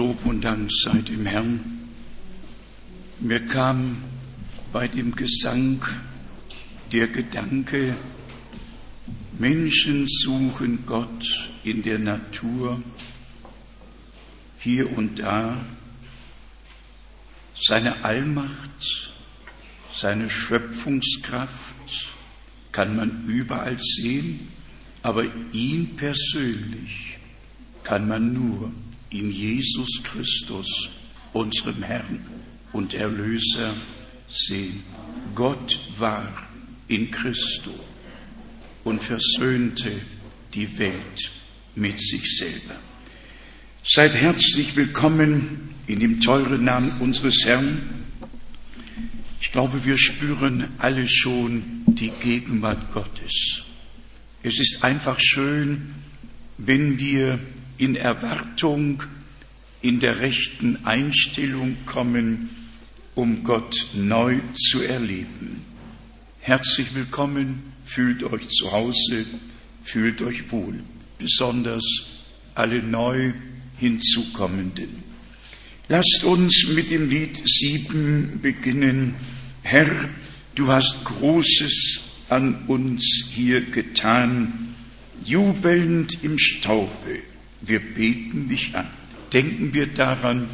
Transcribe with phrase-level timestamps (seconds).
[0.00, 1.60] Lob und Dank sei dem Herrn.
[3.20, 4.02] Mir kam
[4.72, 5.84] bei dem Gesang
[6.90, 7.94] der Gedanke,
[9.38, 12.80] Menschen suchen Gott in der Natur,
[14.58, 15.58] hier und da,
[17.54, 19.12] seine Allmacht,
[19.92, 22.14] seine Schöpfungskraft
[22.72, 24.48] kann man überall sehen,
[25.02, 27.18] aber ihn persönlich
[27.84, 28.72] kann man nur
[29.10, 30.88] in Jesus Christus,
[31.32, 32.24] unserem Herrn
[32.72, 33.74] und Erlöser,
[34.28, 34.84] sehen.
[35.34, 36.48] Gott war
[36.88, 37.74] in Christo
[38.84, 39.92] und versöhnte
[40.54, 41.30] die Welt
[41.74, 42.78] mit sich selber.
[43.84, 48.04] Seid herzlich willkommen in dem teuren Namen unseres Herrn.
[49.40, 53.62] Ich glaube, wir spüren alle schon die Gegenwart Gottes.
[54.42, 55.94] Es ist einfach schön,
[56.58, 57.40] wenn wir
[57.80, 59.02] in Erwartung,
[59.80, 62.50] in der rechten Einstellung kommen,
[63.14, 65.62] um Gott neu zu erleben.
[66.40, 69.24] Herzlich willkommen, fühlt euch zu Hause,
[69.82, 70.80] fühlt euch wohl,
[71.18, 71.82] besonders
[72.54, 73.32] alle neu
[73.78, 75.02] hinzukommenden.
[75.88, 79.14] Lasst uns mit dem Lied 7 beginnen.
[79.62, 80.08] Herr,
[80.54, 84.74] du hast Großes an uns hier getan,
[85.24, 87.29] jubelnd im Staube
[87.60, 88.86] wir beten dich an.
[89.32, 90.48] Denken wir daran,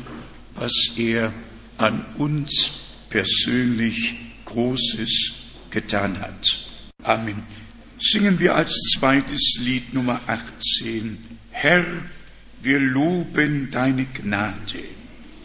[0.55, 1.33] was er
[1.79, 2.73] an uns
[3.09, 5.35] persönlich Großes
[5.71, 6.71] getan hat.
[7.03, 7.43] Amen.
[7.99, 11.19] Singen wir als zweites Lied Nummer 18.
[11.51, 11.85] Herr,
[12.63, 14.85] wir loben deine Gnade,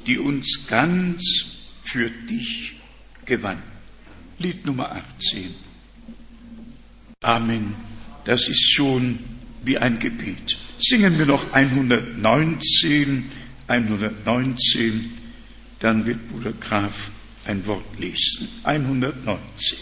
[0.08, 1.24] die uns ganz
[1.84, 2.76] für dich
[3.26, 3.62] gewann.
[4.40, 5.54] Lied Nummer 18.
[7.22, 7.76] Amen.
[8.26, 9.20] Das ist schon
[9.64, 10.58] wie ein Gebet.
[10.84, 13.30] Singen wir noch 119,
[13.68, 15.12] 119,
[15.80, 17.12] dann wird Bruder Graf
[17.46, 18.50] ein Wort lesen.
[18.64, 19.78] 119.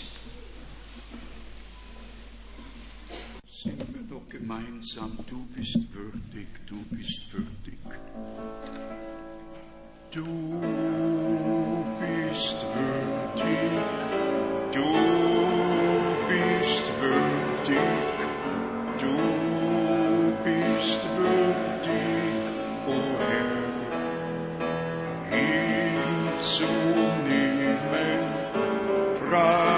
[3.49, 7.79] Singen wir doch gemeinsam, du bist würdig, du bist würdig.
[10.11, 10.25] Du
[11.99, 13.45] bist würdig,
[14.73, 14.83] du
[16.27, 17.98] bist würdig,
[20.79, 22.41] bist würdig,
[22.87, 23.51] o oh Herr,
[25.29, 26.59] hinzunehmen
[29.15, 29.68] Preis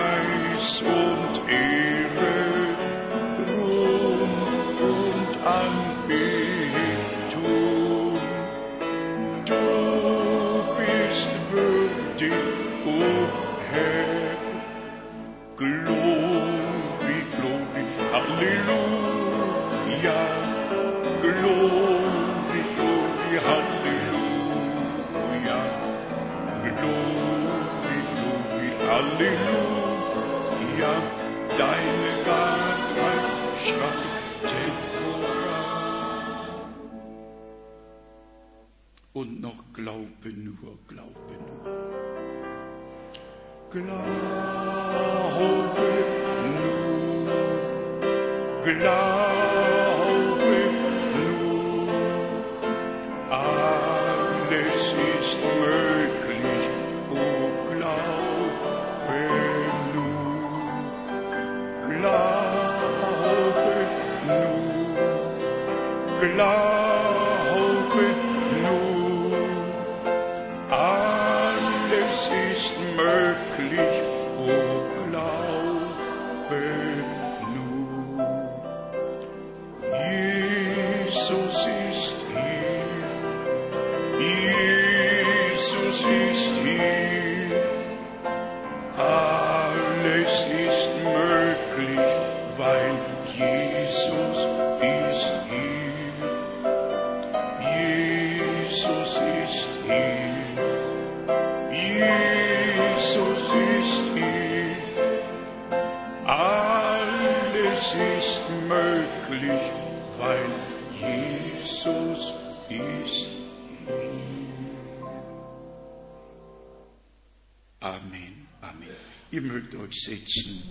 [119.92, 120.64] Euch setzen.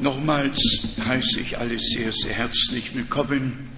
[0.00, 0.58] Nochmals
[0.98, 3.68] heiße ich alle sehr, sehr herzlich willkommen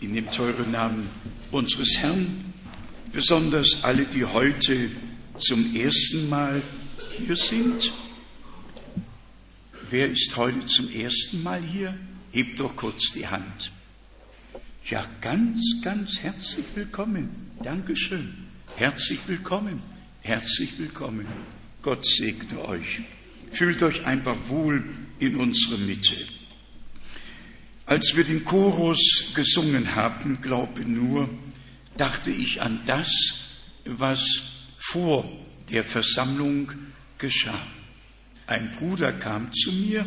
[0.00, 1.08] in dem teuren Namen
[1.52, 2.52] unseres Herrn,
[3.12, 4.90] besonders alle, die heute
[5.38, 6.62] zum ersten Mal
[7.16, 7.92] hier sind.
[9.90, 11.96] Wer ist heute zum ersten Mal hier?
[12.32, 13.70] Hebt doch kurz die Hand.
[14.86, 17.52] Ja, ganz, ganz herzlich willkommen.
[17.62, 18.34] Dankeschön.
[18.76, 19.80] Herzlich willkommen.
[20.22, 21.26] Herzlich willkommen.
[21.88, 23.00] Gott segne euch.
[23.50, 24.84] Fühlt euch einfach wohl
[25.20, 26.16] in unserer Mitte.
[27.86, 31.30] Als wir den Chorus gesungen haben, glaube nur,
[31.96, 33.08] dachte ich an das,
[33.86, 34.42] was
[34.76, 35.32] vor
[35.70, 36.72] der Versammlung
[37.16, 37.66] geschah.
[38.46, 40.06] Ein Bruder kam zu mir,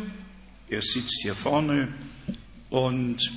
[0.68, 1.88] er sitzt hier vorne
[2.70, 3.28] und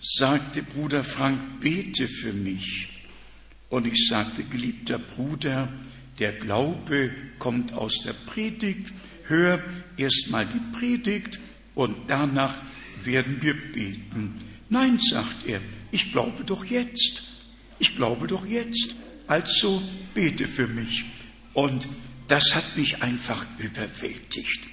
[0.00, 2.88] sagte, Bruder Frank, bete für mich.
[3.68, 5.72] Und ich sagte, geliebter Bruder,
[6.18, 8.92] der Glaube kommt aus der Predigt,
[9.24, 9.62] hör
[9.96, 11.40] erst mal die Predigt
[11.74, 12.62] und danach
[13.02, 14.34] werden wir beten.
[14.68, 17.24] Nein, sagt er, ich glaube doch jetzt.
[17.78, 18.96] Ich glaube doch jetzt.
[19.26, 19.82] Also
[20.14, 21.04] bete für mich.
[21.52, 21.88] Und
[22.28, 24.68] das hat mich einfach überwältigt.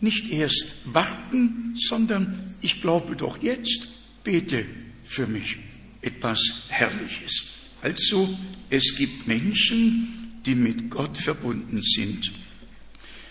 [0.00, 3.88] Nicht erst warten, sondern ich glaube doch jetzt,
[4.24, 4.64] bete
[5.04, 5.58] für mich.
[6.00, 7.52] Etwas Herrliches.
[7.82, 8.36] Also,
[8.70, 12.32] es gibt Menschen, die mit Gott verbunden sind.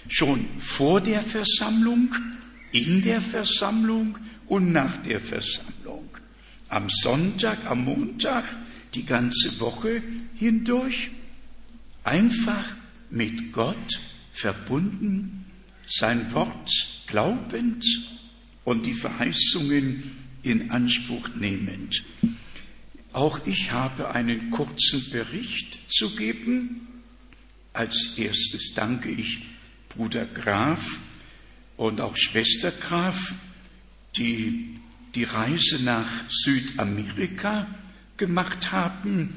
[0.07, 2.13] Schon vor der Versammlung,
[2.71, 4.17] in der Versammlung
[4.47, 6.09] und nach der Versammlung.
[6.69, 8.45] Am Sonntag, am Montag,
[8.93, 10.01] die ganze Woche
[10.35, 11.11] hindurch.
[12.03, 12.75] Einfach
[13.09, 14.01] mit Gott
[14.33, 15.45] verbunden,
[15.87, 16.69] sein Wort
[17.07, 17.85] glaubend
[18.63, 22.03] und die Verheißungen in Anspruch nehmend.
[23.13, 26.87] Auch ich habe einen kurzen Bericht zu geben.
[27.73, 29.41] Als erstes danke ich
[29.89, 30.99] Bruder Graf
[31.77, 33.33] und auch Schwester Graf,
[34.17, 34.77] die
[35.15, 37.67] die Reise nach Südamerika
[38.17, 39.33] gemacht haben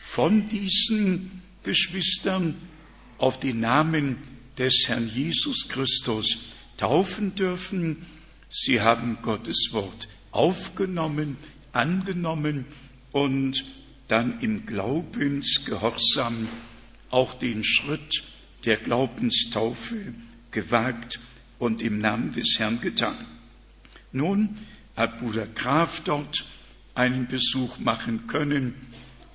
[0.02, 2.54] von diesen Geschwistern
[3.18, 4.16] auf die Namen
[4.56, 6.38] des Herrn Jesus Christus
[6.76, 8.06] taufen dürfen.
[8.48, 11.36] Sie haben Gottes Wort aufgenommen,
[11.72, 12.64] angenommen
[13.12, 13.64] und
[14.08, 16.48] dann im Glaubensgehorsam
[17.10, 18.24] auch den Schritt
[18.64, 20.14] der Glaubenstaufe
[20.50, 21.20] gewagt
[21.58, 23.16] und im Namen des Herrn getan.
[24.12, 24.56] Nun
[24.96, 26.44] hat Bruder Graf dort
[26.94, 28.74] einen Besuch machen können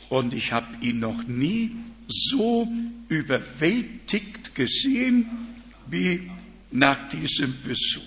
[0.10, 1.76] und ich habe ihn noch nie
[2.08, 2.68] so
[3.10, 5.28] überwältigt gesehen
[5.88, 6.30] wie
[6.72, 8.02] nach diesem Besuch.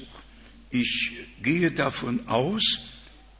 [0.71, 1.13] Ich
[1.43, 2.83] gehe davon aus,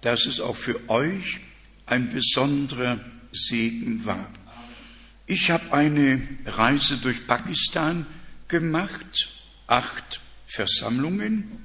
[0.01, 1.41] dass es auch für euch
[1.87, 3.01] ein besonderer
[3.33, 4.31] Segen war.
[5.27, 8.05] Ich habe eine Reise durch Pakistan
[8.49, 9.31] gemacht,
[9.67, 11.65] acht Versammlungen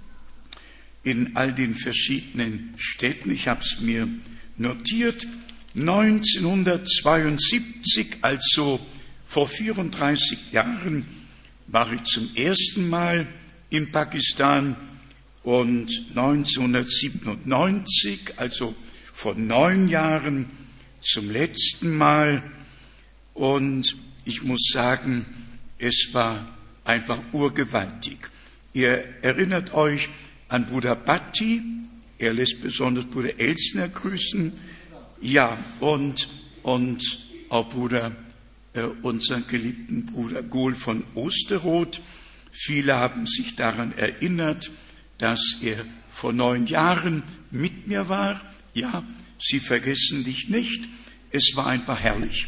[1.04, 3.30] in all den verschiedenen Städten.
[3.32, 4.08] Ich habe es mir
[4.58, 5.28] notiert.
[5.76, 8.86] 1972, also
[9.26, 11.08] vor 34 Jahren,
[11.68, 13.28] war ich zum ersten Mal
[13.70, 14.76] in Pakistan
[15.44, 18.76] und 1997, also
[19.14, 20.50] vor neun Jahren,
[21.02, 22.44] zum letzten Mal.
[23.34, 25.26] Und ich muss sagen,
[25.78, 26.48] es war
[26.86, 28.18] einfach urgewaltig.
[28.74, 30.10] Ihr erinnert euch
[30.48, 31.62] an Bruder Batti,
[32.18, 34.54] er lässt besonders Bruder Elsner grüßen,
[35.22, 36.30] ja, und,
[36.64, 38.16] und auch Bruder,
[38.74, 42.02] äh, unseren geliebten Bruder Gohl von Osterroth.
[42.52, 44.72] Viele haben sich daran erinnert,
[45.18, 48.42] dass er vor neun Jahren mit mir war.
[48.74, 49.04] Ja,
[49.40, 50.88] sie vergessen dich nicht.
[51.32, 52.48] Es war einfach herrlich.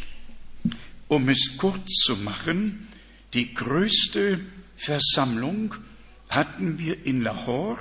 [1.08, 2.88] Um es kurz zu machen,
[3.34, 4.40] die größte
[4.76, 5.76] Versammlung
[6.30, 7.80] hatten wir in Lahore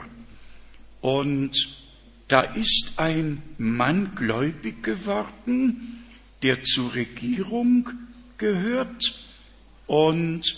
[1.00, 1.56] und
[2.28, 6.04] da ist ein Mann gläubig geworden,
[6.42, 7.90] der zur Regierung
[8.38, 9.28] gehört
[9.86, 10.56] und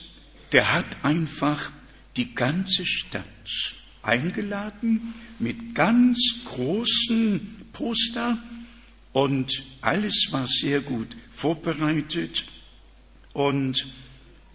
[0.53, 1.73] der hat einfach
[2.17, 3.25] die ganze Stadt
[4.03, 8.39] eingeladen mit ganz großen Poster
[9.13, 12.47] und alles war sehr gut vorbereitet
[13.35, 13.87] und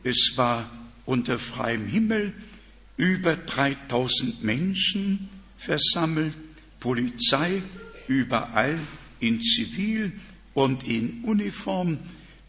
[0.03, 0.71] es war
[1.05, 2.33] unter freiem Himmel
[2.97, 6.35] über 3000 Menschen versammelt,
[6.79, 7.61] Polizei
[8.07, 8.79] überall
[9.19, 10.13] in Zivil
[10.53, 11.99] und in Uniform,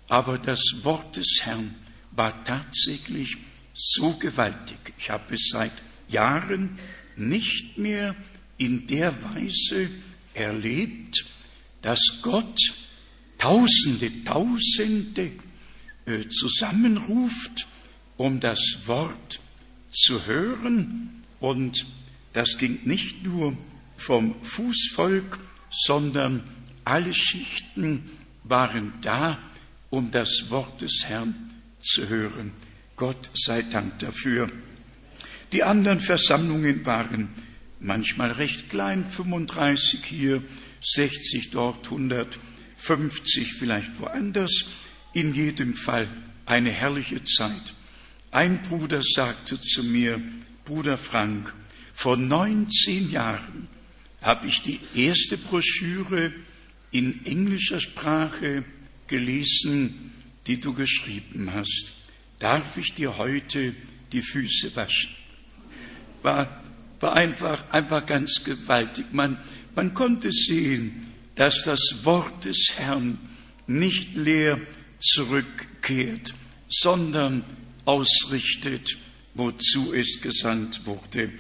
[0.08, 1.74] aber das Wort des Herrn
[2.12, 3.36] war tatsächlich
[3.74, 4.78] so gewaltig.
[4.98, 5.72] Ich habe es seit
[6.08, 6.78] Jahren
[7.16, 8.16] nicht mehr
[8.58, 9.90] in der Weise
[10.40, 11.24] erlebt,
[11.82, 12.58] dass Gott
[13.38, 15.32] Tausende, Tausende
[16.04, 17.66] äh, zusammenruft,
[18.18, 19.40] um das Wort
[19.90, 21.22] zu hören.
[21.40, 21.86] Und
[22.34, 23.56] das ging nicht nur
[23.96, 25.38] vom Fußvolk,
[25.70, 26.42] sondern
[26.84, 28.10] alle Schichten
[28.44, 29.38] waren da,
[29.88, 32.52] um das Wort des Herrn zu hören.
[32.96, 34.50] Gott sei Dank dafür.
[35.52, 37.30] Die anderen Versammlungen waren
[37.80, 40.42] manchmal recht klein, 35 hier,
[40.82, 44.66] 60 dort, 150 vielleicht woanders.
[45.12, 46.08] In jedem Fall
[46.46, 47.74] eine herrliche Zeit.
[48.30, 50.22] Ein Bruder sagte zu mir,
[50.64, 51.52] Bruder Frank,
[51.92, 53.66] vor 19 Jahren
[54.22, 56.32] habe ich die erste Broschüre
[56.92, 58.64] in englischer Sprache
[59.06, 60.12] gelesen,
[60.46, 61.92] die du geschrieben hast.
[62.38, 63.74] Darf ich dir heute
[64.12, 65.10] die Füße waschen?
[66.22, 66.59] War,
[67.00, 69.06] war einfach, einfach ganz gewaltig.
[69.12, 69.38] Man,
[69.74, 73.18] man konnte sehen, dass das Wort des Herrn
[73.66, 74.60] nicht leer
[75.00, 76.34] zurückkehrt,
[76.68, 77.44] sondern
[77.84, 78.98] ausrichtet,
[79.34, 81.30] wozu es gesandt wurde.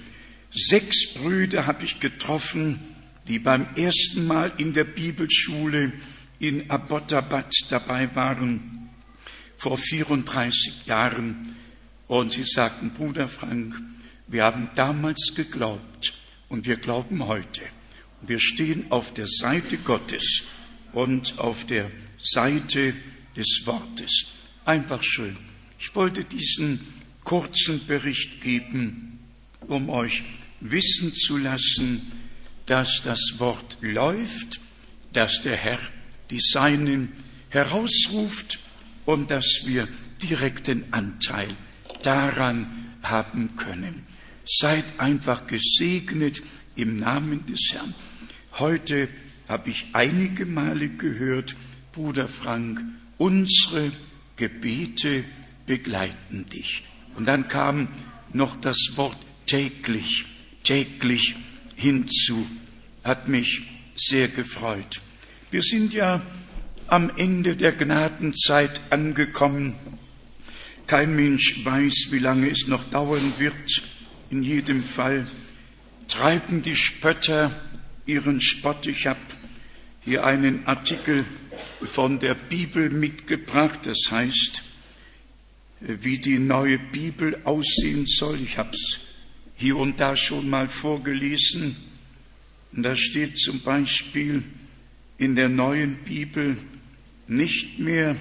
[0.52, 2.80] Sechs Brüder habe ich getroffen,
[3.28, 5.92] die beim ersten Mal in der Bibelschule
[6.38, 8.88] in Abbottabad dabei waren,
[9.56, 11.56] vor 34 Jahren.
[12.08, 13.80] Und sie sagten, Bruder Frank,
[14.30, 16.14] wir haben damals geglaubt
[16.48, 17.62] und wir glauben heute.
[18.22, 20.44] Wir stehen auf der Seite Gottes
[20.92, 22.94] und auf der Seite
[23.36, 24.28] des Wortes.
[24.64, 25.36] Einfach schön.
[25.80, 26.86] Ich wollte diesen
[27.24, 29.18] kurzen Bericht geben,
[29.66, 30.22] um euch
[30.60, 32.12] wissen zu lassen,
[32.66, 34.60] dass das Wort läuft,
[35.12, 35.80] dass der Herr
[36.30, 37.12] die Seinen
[37.48, 38.60] herausruft
[39.06, 39.88] und dass wir
[40.22, 41.48] direkten Anteil
[42.02, 44.06] daran haben können.
[44.52, 46.42] Seid einfach gesegnet
[46.74, 47.94] im Namen des Herrn.
[48.58, 49.08] Heute
[49.48, 51.56] habe ich einige Male gehört,
[51.92, 52.82] Bruder Frank,
[53.16, 53.92] unsere
[54.34, 55.24] Gebete
[55.66, 56.82] begleiten dich.
[57.14, 57.88] Und dann kam
[58.32, 60.26] noch das Wort täglich,
[60.64, 61.36] täglich
[61.76, 62.44] hinzu.
[63.04, 63.62] Hat mich
[63.94, 65.00] sehr gefreut.
[65.52, 66.22] Wir sind ja
[66.88, 69.74] am Ende der Gnadenzeit angekommen.
[70.88, 73.82] Kein Mensch weiß, wie lange es noch dauern wird.
[74.30, 75.26] In jedem Fall
[76.06, 77.50] treiben die Spötter
[78.06, 78.86] ihren Spott.
[78.86, 79.18] Ich habe
[80.02, 81.24] hier einen Artikel
[81.84, 83.80] von der Bibel mitgebracht.
[83.82, 84.62] Das heißt,
[85.80, 88.40] wie die neue Bibel aussehen soll.
[88.40, 89.00] Ich habe es
[89.56, 91.76] hier und da schon mal vorgelesen.
[92.72, 94.44] Und da steht zum Beispiel
[95.18, 96.56] in der neuen Bibel
[97.26, 98.14] nicht mehr,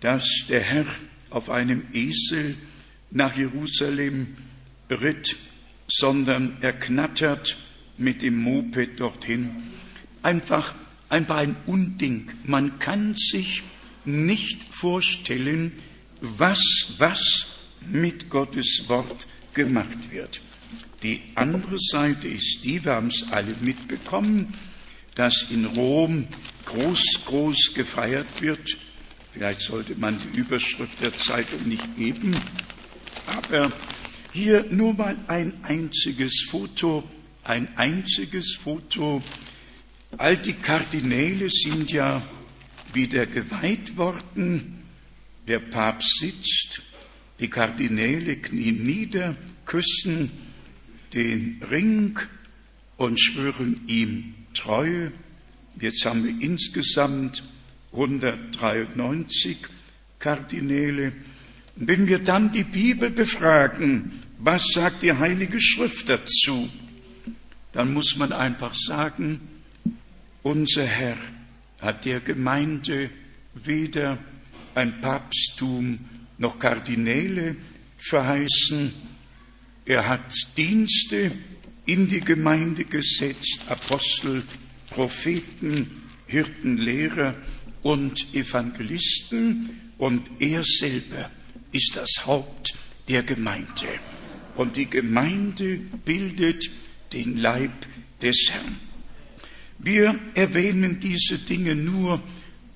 [0.00, 0.86] dass der Herr
[1.30, 2.56] auf einem Esel
[3.10, 4.36] nach Jerusalem
[4.90, 5.36] ritt,
[5.88, 7.56] sondern er knattert
[7.96, 9.50] mit dem Moped dorthin.
[10.22, 10.74] Einfach,
[11.08, 12.30] einfach ein Unding.
[12.44, 13.62] Man kann sich
[14.04, 15.72] nicht vorstellen,
[16.20, 17.48] was, was
[17.80, 20.40] mit Gottes Wort gemacht wird.
[21.02, 24.52] Die andere Seite ist die, wir haben es alle mitbekommen,
[25.14, 26.26] dass in Rom
[26.64, 28.76] groß, groß gefeiert wird.
[29.32, 32.32] Vielleicht sollte man die Überschrift der Zeitung nicht geben,
[33.26, 33.70] aber
[34.32, 37.04] hier nur mal ein einziges Foto,
[37.44, 39.22] ein einziges Foto.
[40.16, 42.22] All die Kardinäle sind ja
[42.92, 44.82] wieder geweiht worden.
[45.46, 46.82] Der Papst sitzt,
[47.40, 50.30] die Kardinäle knien nieder, küssen
[51.14, 52.18] den Ring
[52.96, 55.12] und schwören ihm Treue.
[55.80, 57.44] Jetzt haben wir insgesamt
[57.92, 59.58] 193
[60.18, 61.12] Kardinäle.
[61.80, 66.68] Wenn wir dann die Bibel befragen, was sagt die Heilige Schrift dazu,
[67.72, 69.40] dann muss man einfach sagen,
[70.42, 71.18] unser Herr
[71.80, 73.10] hat der Gemeinde
[73.54, 74.18] weder
[74.74, 76.00] ein Papsttum
[76.38, 77.54] noch Kardinäle
[77.98, 78.92] verheißen.
[79.84, 81.30] Er hat Dienste
[81.86, 84.42] in die Gemeinde gesetzt, Apostel,
[84.90, 87.36] Propheten, Hirten, Lehrer
[87.82, 91.28] und Evangelisten, und er selber
[91.72, 92.74] ist das Haupt
[93.08, 94.00] der Gemeinde.
[94.58, 96.68] und die Gemeinde bildet
[97.12, 97.70] den Leib
[98.20, 98.76] des Herrn.
[99.78, 102.20] Wir erwähnen diese Dinge nur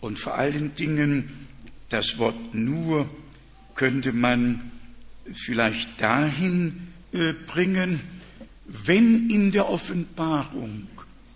[0.00, 1.48] und vor allen Dingen
[1.88, 3.10] das Wort nur
[3.74, 4.70] könnte man
[5.32, 8.00] vielleicht dahin äh, bringen,
[8.66, 10.86] wenn in der Offenbarung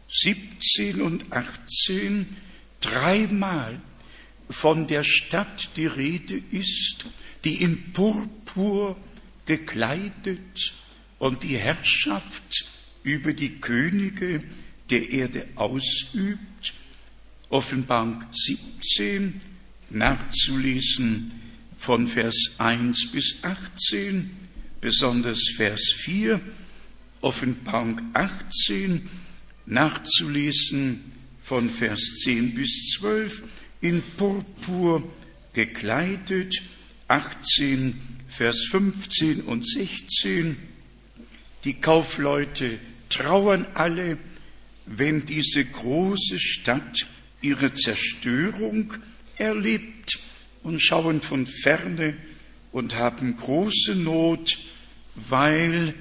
[0.08, 2.26] 17 und 18
[2.80, 3.80] dreimal
[4.48, 7.06] von der Stadt die Rede ist,
[7.46, 8.96] die in Purpur
[9.46, 10.74] gekleidet
[11.20, 12.66] und die Herrschaft
[13.04, 14.42] über die Könige
[14.90, 16.74] der Erde ausübt,
[17.48, 19.40] Offenbarung 17
[19.90, 21.30] nachzulesen
[21.78, 24.28] von Vers 1 bis 18,
[24.80, 26.40] besonders Vers 4,
[27.20, 29.08] Offenbarung 18
[29.66, 31.12] nachzulesen
[31.44, 33.44] von Vers 10 bis 12,
[33.82, 35.08] in Purpur
[35.52, 36.60] gekleidet,
[37.08, 40.56] 18, Vers 15 und 16.
[41.64, 44.18] Die Kaufleute trauern alle,
[44.86, 47.06] wenn diese große Stadt
[47.40, 48.94] ihre Zerstörung
[49.36, 50.18] erlebt
[50.62, 52.16] und schauen von ferne
[52.72, 54.58] und haben große Not,
[55.14, 55.94] weil,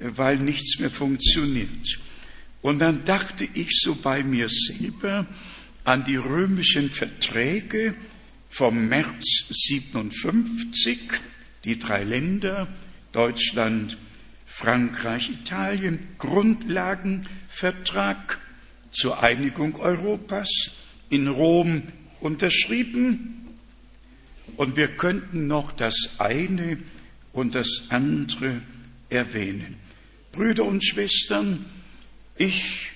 [0.00, 2.00] weil nichts mehr funktioniert.
[2.62, 5.26] Und dann dachte ich so bei mir selber
[5.84, 7.94] an die römischen Verträge
[8.50, 10.98] vom März 57,
[11.64, 12.68] die drei Länder,
[13.12, 13.96] Deutschland,
[14.46, 18.38] Frankreich, Italien, Grundlagenvertrag
[18.90, 20.50] zur Einigung Europas
[21.08, 21.84] in Rom
[22.20, 23.36] unterschrieben.
[24.56, 26.76] Und wir könnten noch das eine
[27.32, 28.60] und das andere
[29.08, 29.76] erwähnen.
[30.32, 31.64] Brüder und Schwestern,
[32.36, 32.90] ich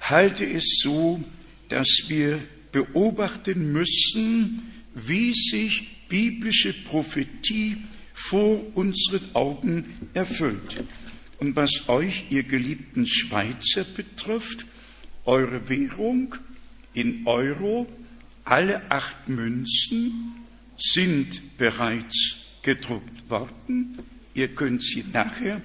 [0.00, 1.22] halte es so,
[1.68, 2.40] dass wir
[2.72, 7.76] beobachten müssen, wie sich biblische Prophetie
[8.14, 9.84] vor unseren Augen
[10.14, 10.82] erfüllt.
[11.38, 14.64] Und was euch, ihr geliebten Schweizer, betrifft,
[15.26, 16.34] eure Währung
[16.94, 17.86] in Euro,
[18.44, 20.32] alle acht Münzen
[20.78, 23.98] sind bereits gedruckt worden.
[24.34, 25.60] Ihr könnt sie nachher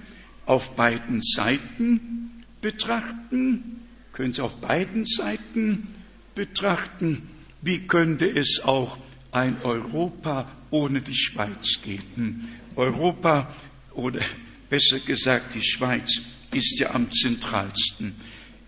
[0.46, 3.78] auf beiden Seiten betrachten,
[4.12, 5.88] können Sie auf beiden Seiten
[6.36, 7.30] betrachten,
[7.62, 8.98] wie könnte es auch
[9.32, 12.50] ein Europa ohne die Schweiz geben.
[12.76, 13.54] Europa
[13.94, 14.22] oder
[14.70, 16.22] besser gesagt die Schweiz
[16.54, 18.16] ist ja am zentralsten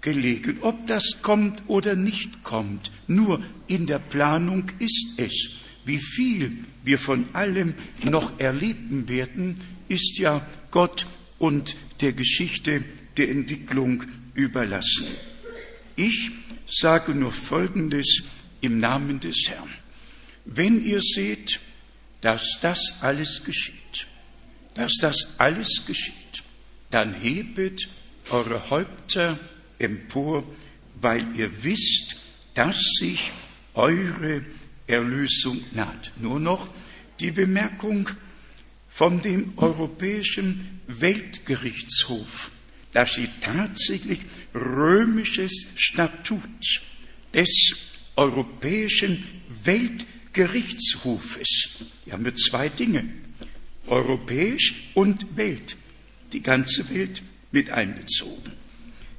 [0.01, 0.57] gelegen.
[0.61, 5.51] Ob das kommt oder nicht kommt, nur in der Planung ist es.
[5.85, 7.73] Wie viel wir von allem
[8.03, 9.55] noch erleben werden,
[9.87, 11.07] ist ja Gott
[11.39, 12.83] und der Geschichte
[13.17, 15.07] der Entwicklung überlassen.
[15.95, 16.31] Ich
[16.67, 18.23] sage nur Folgendes
[18.61, 19.82] im Namen des Herrn.
[20.45, 21.59] Wenn ihr seht,
[22.21, 24.07] dass das alles geschieht,
[24.75, 26.43] dass das alles geschieht,
[26.89, 27.87] dann hebet
[28.29, 29.39] eure Häupter
[29.79, 30.43] empor,
[30.95, 32.17] weil ihr wisst,
[32.53, 33.31] dass sich
[33.73, 34.43] eure
[34.87, 36.11] Erlösung naht.
[36.17, 36.69] Nur noch
[37.19, 38.09] die Bemerkung
[38.89, 42.51] von dem Europäischen Weltgerichtshof
[42.93, 44.19] da steht tatsächlich
[44.53, 46.81] römisches Statut
[47.33, 47.75] des
[48.15, 49.41] Europäischen
[50.33, 51.85] Weltgerichtshofes.
[52.03, 53.07] Hier haben wir zwei Dinge,
[53.87, 55.75] europäisch und Welt,
[56.31, 58.51] die ganze Welt mit einbezogen.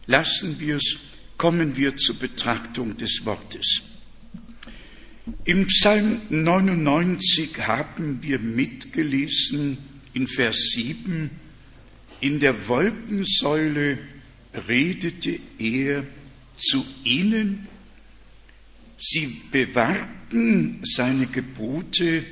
[0.07, 0.97] Lassen wir es,
[1.39, 3.83] kommen wir zur Betrachtung des Wortes.
[5.45, 9.79] Im Psalm 99 haben wir mitgelesen
[10.13, 11.31] in Vers 7,
[12.21, 13.99] in der Wolkensäule
[14.69, 16.05] redete er
[16.57, 17.69] zu ihnen.
[18.99, 20.24] Sie bewahrten
[20.83, 22.25] seine Gebote,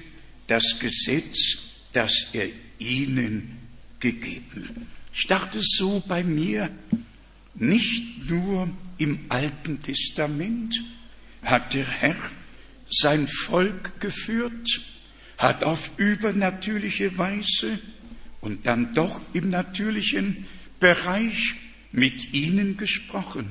[0.47, 1.59] das Gesetz,
[1.93, 3.59] das er ihnen
[4.01, 4.89] gegeben.
[5.15, 6.71] Ich dachte so bei mir,
[7.55, 10.83] nicht nur im Alten Testament
[11.43, 12.17] hat der Herr
[12.89, 14.69] sein Volk geführt,
[15.39, 17.79] hat auf übernatürliche Weise
[18.41, 20.47] und dann doch im natürlichen
[20.81, 21.55] Bereich
[21.93, 23.47] mit ihnen gesprochen.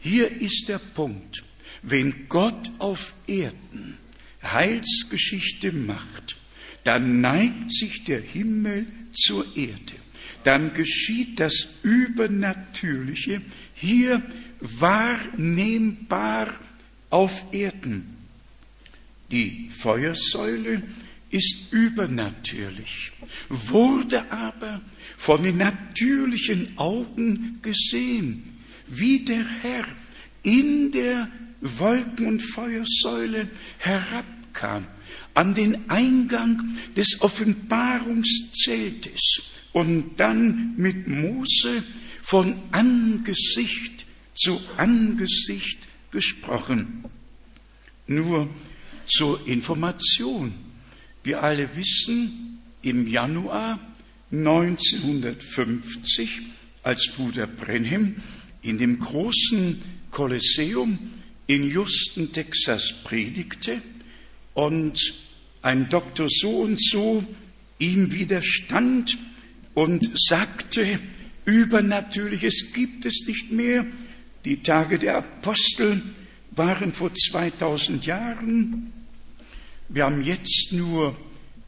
[0.00, 1.45] Hier ist der Punkt.
[1.88, 3.96] Wenn Gott auf Erden
[4.42, 6.36] Heilsgeschichte macht,
[6.82, 9.94] dann neigt sich der Himmel zur Erde.
[10.42, 13.40] Dann geschieht das Übernatürliche
[13.74, 14.20] hier
[14.60, 16.54] wahrnehmbar
[17.08, 18.16] auf Erden.
[19.30, 20.82] Die Feuersäule
[21.30, 23.12] ist übernatürlich,
[23.48, 24.80] wurde aber
[25.16, 28.42] von den natürlichen Augen gesehen,
[28.88, 29.86] wie der Herr
[30.42, 31.28] in der
[31.78, 33.48] Wolken- und Feuersäule
[33.78, 34.86] herabkam
[35.34, 41.84] an den Eingang des Offenbarungszeltes und dann mit Mose
[42.22, 47.04] von Angesicht zu Angesicht gesprochen.
[48.06, 48.48] Nur
[49.06, 50.52] zur Information.
[51.22, 53.78] Wir alle wissen, im Januar
[54.32, 56.42] 1950,
[56.82, 58.16] als Bruder Brenhem
[58.62, 60.98] in dem großen Kolosseum
[61.46, 63.80] in Houston, Texas predigte
[64.54, 65.14] und
[65.62, 67.24] ein Doktor so und so
[67.78, 69.16] ihm widerstand
[69.74, 70.98] und sagte,
[71.44, 73.86] Übernatürliches gibt es nicht mehr.
[74.44, 76.02] Die Tage der Apostel
[76.52, 78.92] waren vor 2000 Jahren.
[79.88, 81.16] Wir haben jetzt nur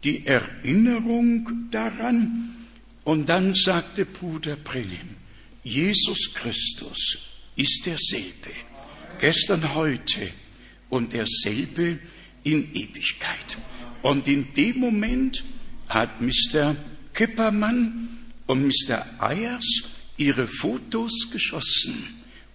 [0.05, 2.55] die Erinnerung daran.
[3.05, 5.17] Und dann sagte Bruder Brennim,
[5.62, 7.19] Jesus Christus
[7.57, 8.51] ist derselbe,
[9.18, 10.31] gestern, heute
[10.88, 11.98] und derselbe
[12.44, 13.59] in Ewigkeit.
[14.02, 15.44] Und in dem Moment
[15.88, 16.76] hat Mr.
[17.12, 18.09] Kippermann
[18.46, 19.04] und Mr.
[19.18, 19.85] Ayers
[20.16, 21.96] ihre Fotos geschossen.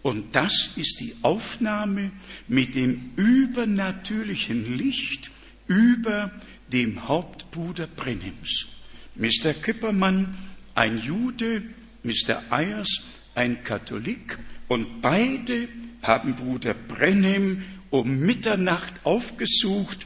[0.02, 2.12] Und das ist die Aufnahme
[2.48, 5.32] mit dem übernatürlichen Licht
[5.68, 6.32] über
[6.72, 8.68] dem Hauptbruder Brennims.
[9.16, 9.54] Mr.
[9.54, 10.36] Kippermann,
[10.76, 11.64] ein Jude,
[12.04, 12.44] Mr.
[12.50, 13.04] Ayers,
[13.36, 15.68] ein Katholik, und beide
[16.04, 20.06] haben Bruder Brennim um Mitternacht aufgesucht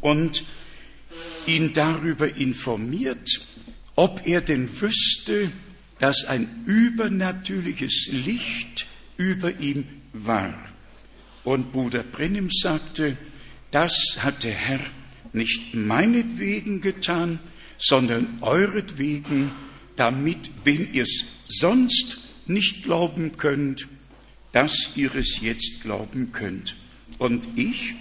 [0.00, 0.44] und
[1.46, 3.46] ihn darüber informiert,
[3.94, 5.52] ob er denn wüsste,
[5.98, 10.54] dass ein übernatürliches Licht über ihm war.
[11.44, 13.16] Und Bruder Brennim sagte,
[13.70, 14.80] das hat der Herr
[15.32, 17.38] nicht meinetwegen getan,
[17.78, 19.52] sondern euretwegen,
[19.96, 23.88] damit, wenn ihr es sonst nicht glauben könnt,
[24.52, 26.74] dass ihr es jetzt glauben könnt.
[27.18, 27.94] Und ich,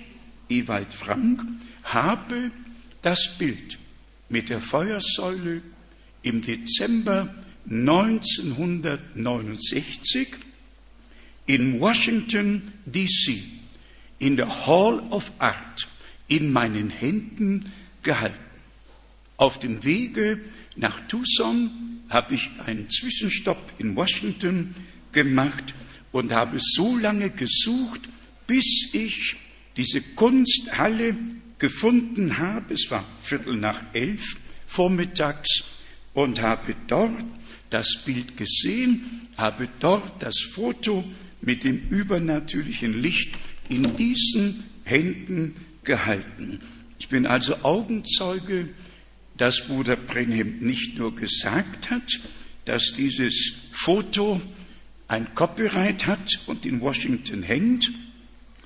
[0.50, 1.42] Ewald Frank,
[1.84, 2.52] habe
[3.02, 3.78] das Bild
[4.30, 5.62] mit der Feuersäule
[6.22, 7.34] im Dezember
[7.70, 10.28] 1969
[11.46, 13.42] in Washington, D.C.,
[14.20, 15.88] in der Hall of Art
[16.28, 17.72] in meinen Händen
[18.04, 18.38] gehalten.
[19.38, 20.42] Auf dem Wege
[20.76, 21.72] nach Tucson
[22.10, 24.76] habe ich einen Zwischenstopp in Washington
[25.12, 25.74] gemacht
[26.12, 28.02] und habe so lange gesucht,
[28.48, 29.38] bis ich
[29.78, 31.16] diese Kunsthalle
[31.60, 32.74] gefunden habe.
[32.74, 35.64] Es war Viertel nach elf vormittags
[36.14, 37.24] und habe dort
[37.70, 41.04] das Bild gesehen, habe dort das Foto
[41.42, 43.32] mit dem übernatürlichen Licht
[43.70, 46.60] in diesen Händen gehalten.
[47.00, 48.70] Ich bin also Augenzeuge,
[49.38, 52.20] dass Bruder Brenhem nicht nur gesagt hat,
[52.66, 54.42] dass dieses Foto
[55.10, 57.92] ein Copyright hat und in Washington hängt,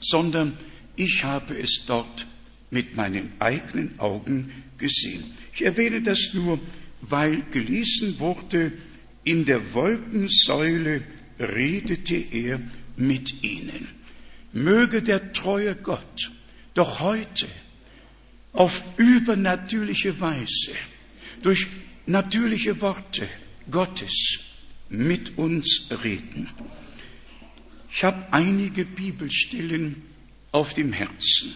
[0.02, 0.58] sondern
[0.96, 2.28] ich habe es dort
[2.70, 5.24] mit meinen eigenen Augen gesehen.
[5.54, 6.60] Ich erwähne das nur,
[7.02, 8.74] weil gelesen wurde,
[9.24, 11.04] in der Wolkensäule
[11.40, 12.60] redete er
[12.98, 13.88] mit ihnen.
[14.52, 16.32] Möge der treue Gott
[16.74, 17.48] doch heute
[18.52, 20.74] auf übernatürliche Weise
[21.42, 21.68] durch
[22.06, 23.28] natürliche Worte
[23.72, 24.53] Gottes
[24.90, 26.50] mit uns reden.
[27.92, 30.02] Ich habe einige Bibelstellen
[30.52, 31.54] auf dem Herzen,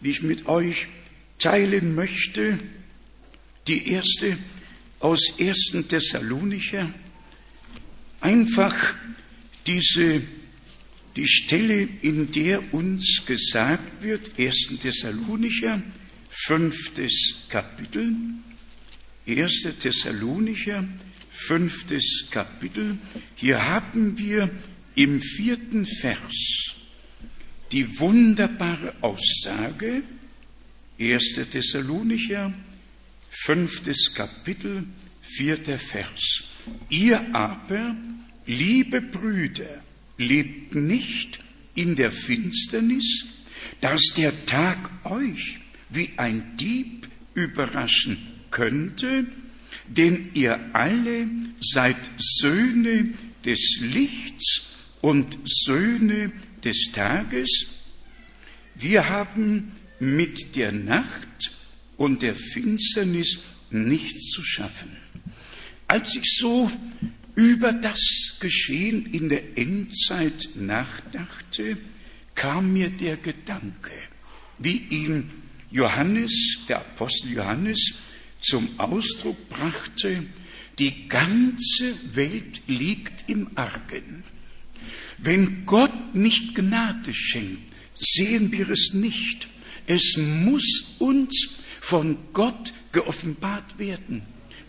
[0.00, 0.88] die ich mit euch
[1.38, 2.58] teilen möchte.
[3.66, 4.38] Die erste
[5.00, 5.86] aus 1.
[5.88, 6.92] Thessalonicher,
[8.20, 8.94] einfach
[9.66, 10.22] diese
[11.16, 14.78] die Stelle, in der uns gesagt wird, 1.
[14.80, 15.82] Thessalonicher,
[16.28, 18.14] fünftes Kapitel,
[19.26, 19.68] 1.
[19.78, 20.86] Thessalonicher,
[21.36, 22.98] fünftes Kapitel,
[23.34, 24.50] hier haben wir
[24.94, 26.74] im vierten Vers
[27.72, 30.02] die wunderbare Aussage,
[30.98, 31.34] 1.
[31.50, 32.54] Thessalonicher,
[33.30, 34.84] fünftes Kapitel,
[35.20, 36.44] vierter Vers.
[36.88, 37.94] Ihr aber,
[38.46, 39.82] liebe Brüder,
[40.16, 41.40] lebt nicht
[41.74, 43.26] in der Finsternis,
[43.80, 45.58] dass der Tag euch
[45.90, 48.18] wie ein Dieb überraschen
[48.50, 49.26] könnte,
[49.88, 51.28] denn ihr alle
[51.60, 54.62] seid Söhne des Lichts
[55.00, 56.32] und Söhne
[56.64, 57.66] des Tages.
[58.74, 61.52] Wir haben mit der Nacht
[61.96, 63.38] und der Finsternis
[63.70, 64.96] nichts zu schaffen.
[65.88, 66.70] Als ich so
[67.36, 71.78] über das Geschehen in der Endzeit nachdachte,
[72.34, 73.92] kam mir der Gedanke,
[74.58, 75.30] wie ihn
[75.70, 77.94] Johannes, der Apostel Johannes,
[78.40, 80.24] zum Ausdruck brachte,
[80.78, 84.24] die ganze Welt liegt im Argen.
[85.18, 89.48] Wenn Gott nicht Gnade schenkt, sehen wir es nicht.
[89.86, 94.22] Es muss uns von Gott geoffenbart werden.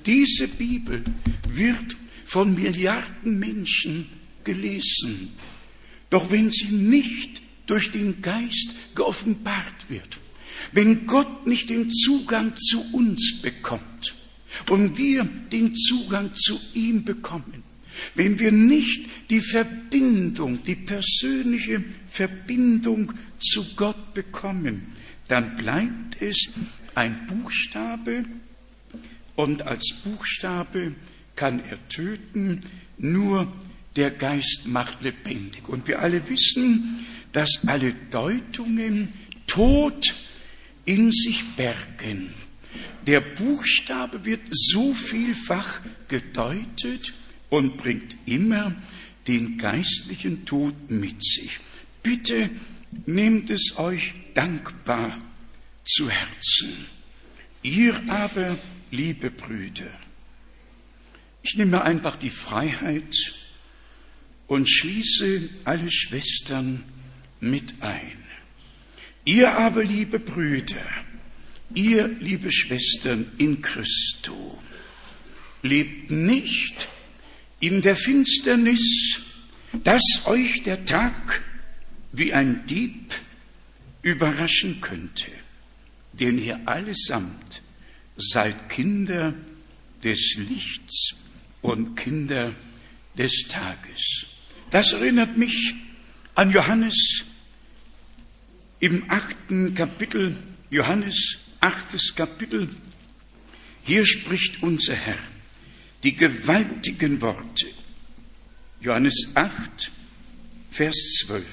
[0.06, 1.03] Diese Bibel
[1.49, 4.08] wird von Milliarden Menschen
[4.43, 5.34] gelesen.
[6.10, 10.19] Doch wenn sie nicht durch den Geist geoffenbart wird,
[10.78, 14.13] wenn Gott nicht den Zugang zu uns bekommt
[14.70, 17.63] und wir den Zugang zu ihm bekommen,
[18.13, 24.94] wenn wir nicht die Verbindung, die persönliche Verbindung zu Gott bekommen,
[25.28, 26.48] dann bleibt es
[26.94, 28.26] ein Buchstabe
[29.36, 30.94] und als Buchstabe
[31.36, 32.62] kann er töten,
[33.00, 33.52] nur
[33.96, 35.70] der Geist macht lebendig.
[35.70, 39.12] Und wir alle wissen, dass alle Deutungen
[39.48, 40.13] Tod
[40.88, 42.34] in sich bergen.
[43.06, 47.13] Der Buchstabe wird so vielfach gedeutet
[47.50, 48.76] und bringt immer
[49.28, 51.60] den geistlichen Tod mit sich.
[52.02, 52.50] Bitte
[53.06, 55.17] nehmt es euch dankbar
[55.86, 56.86] zu Herzen.
[57.62, 58.58] Ihr aber,
[58.89, 59.91] liebe Brüder,
[61.43, 63.15] ich nehme einfach die Freiheit
[64.47, 66.84] und schließe alle Schwestern
[67.41, 68.27] mit ein.
[69.28, 70.86] Ihr aber, liebe Brüder,
[71.74, 74.58] ihr, liebe Schwestern in Christo,
[75.62, 76.88] lebt nicht
[77.60, 79.20] in der Finsternis,
[79.84, 81.42] dass euch der Tag
[82.13, 83.16] wie ein Dieb
[84.02, 85.30] überraschen könnte,
[86.13, 87.62] denn ihr allesamt
[88.16, 89.34] seid Kinder
[90.06, 91.16] des Lichts
[91.62, 92.56] und Kinder
[93.18, 94.26] des Tages.
[94.72, 95.76] Das erinnert mich
[96.34, 97.26] an Johannes
[98.80, 100.36] im achten Kapitel,
[100.70, 102.70] Johannes achtes Kapitel.
[103.84, 105.18] Hier spricht unser Herr
[106.04, 107.68] die gewaltigen Worte.
[108.82, 109.92] Johannes 8,
[110.72, 111.46] Vers 12.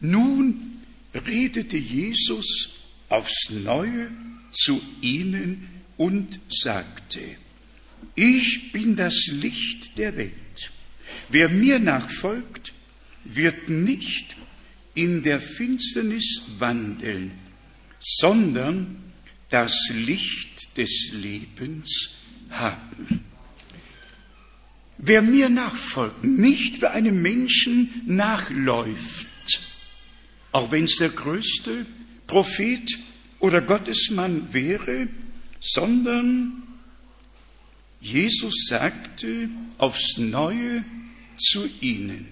[0.00, 0.82] Nun
[1.14, 2.70] redete Jesus
[3.08, 4.10] aufs Neue
[4.52, 7.20] zu ihnen und sagte,
[8.14, 10.32] ich bin das Licht der Welt.
[11.28, 12.72] Wer mir nachfolgt,
[13.24, 14.36] wird nicht
[14.98, 17.30] in der Finsternis wandeln,
[18.00, 18.96] sondern
[19.48, 22.10] das Licht des Lebens
[22.50, 23.20] haben.
[24.98, 29.28] Wer mir nachfolgt, nicht wer einem Menschen nachläuft,
[30.50, 31.86] auch wenn es der größte
[32.26, 32.98] Prophet
[33.38, 35.06] oder Gottesmann wäre,
[35.60, 36.64] sondern
[38.00, 40.84] Jesus sagte aufs Neue
[41.36, 42.26] zu ihnen,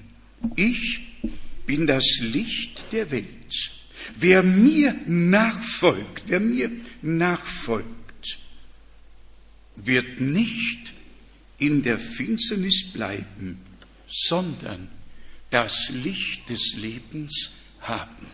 [0.57, 1.07] ich
[1.67, 3.73] bin das Licht der Welt.
[4.15, 6.71] Wer mir nachfolgt, wer mir
[7.03, 8.39] nachfolgt,
[9.77, 10.95] wird nicht
[11.59, 13.61] in der Finsternis bleiben,
[14.07, 14.89] sondern
[15.51, 17.51] das Licht des Lebens
[17.81, 18.27] haben.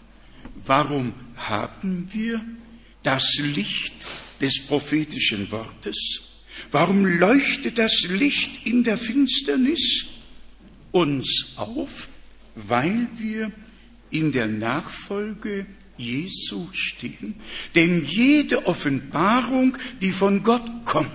[0.55, 2.45] Warum haben wir
[3.03, 3.95] das Licht
[4.41, 6.23] des prophetischen Wortes?
[6.71, 10.07] Warum leuchtet das Licht in der Finsternis
[10.91, 12.09] uns auf?
[12.55, 13.53] Weil wir
[14.11, 17.35] in der Nachfolge Jesu stehen.
[17.75, 21.11] Denn jede Offenbarung, die von Gott kommt,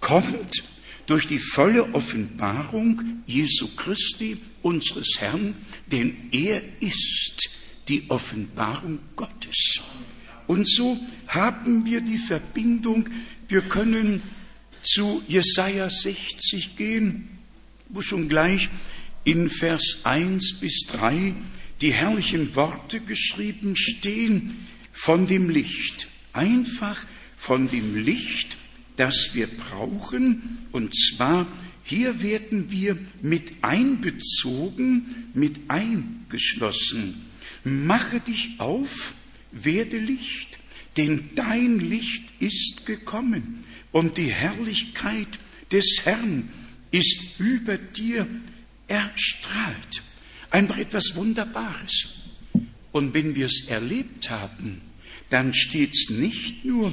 [0.00, 0.64] kommt
[1.06, 5.54] durch die volle Offenbarung Jesu Christi, unseres Herrn,
[5.90, 7.50] denn er ist
[7.88, 9.80] die Offenbarung Gottes.
[10.46, 13.08] Und so haben wir die Verbindung,
[13.48, 14.22] wir können
[14.82, 17.28] zu Jesaja 60 gehen,
[17.88, 18.68] wo schon gleich
[19.24, 21.34] in Vers 1 bis 3
[21.80, 26.08] die herrlichen Worte geschrieben stehen von dem Licht.
[26.32, 27.04] Einfach
[27.36, 28.58] von dem Licht,
[28.96, 30.58] das wir brauchen.
[30.72, 31.46] Und zwar,
[31.84, 37.26] hier werden wir mit einbezogen, mit eingeschlossen.
[37.64, 39.14] Mache dich auf,
[39.52, 40.58] werde Licht,
[40.96, 45.38] denn dein Licht ist gekommen und die Herrlichkeit
[45.72, 46.48] des Herrn
[46.90, 48.26] ist über dir
[48.90, 50.02] erstrahlt.
[50.50, 52.08] Einfach etwas Wunderbares.
[52.92, 54.82] Und wenn wir es erlebt haben,
[55.30, 56.92] dann steht es nicht nur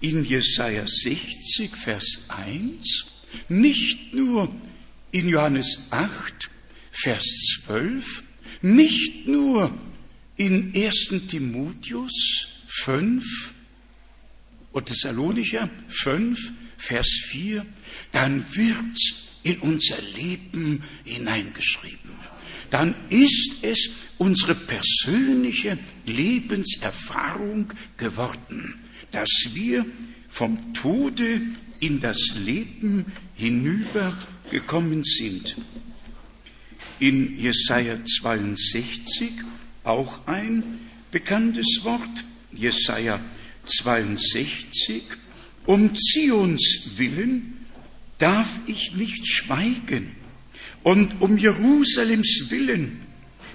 [0.00, 3.06] in Jesaja 60, Vers 1,
[3.50, 4.50] nicht nur
[5.12, 6.50] in Johannes 8,
[6.92, 7.26] Vers
[7.64, 8.22] 12,
[8.62, 9.78] nicht nur
[10.36, 11.26] in 1.
[11.28, 13.52] Timotheus 5
[14.72, 17.66] und Thessalonicher 5, Vers 4,
[18.12, 22.10] dann wird's in unser Leben hineingeschrieben.
[22.70, 28.74] Dann ist es unsere persönliche Lebenserfahrung geworden
[29.10, 29.86] dass wir
[30.28, 31.40] vom Tode
[31.80, 35.56] in das Leben hinübergekommen sind.
[36.98, 39.32] In Jesaja 62
[39.84, 42.24] auch ein bekanntes Wort.
[42.52, 43.20] Jesaja
[43.64, 45.04] 62,
[45.66, 47.57] Um Zions willen
[48.18, 50.14] darf ich nicht schweigen
[50.82, 53.00] und um Jerusalems willen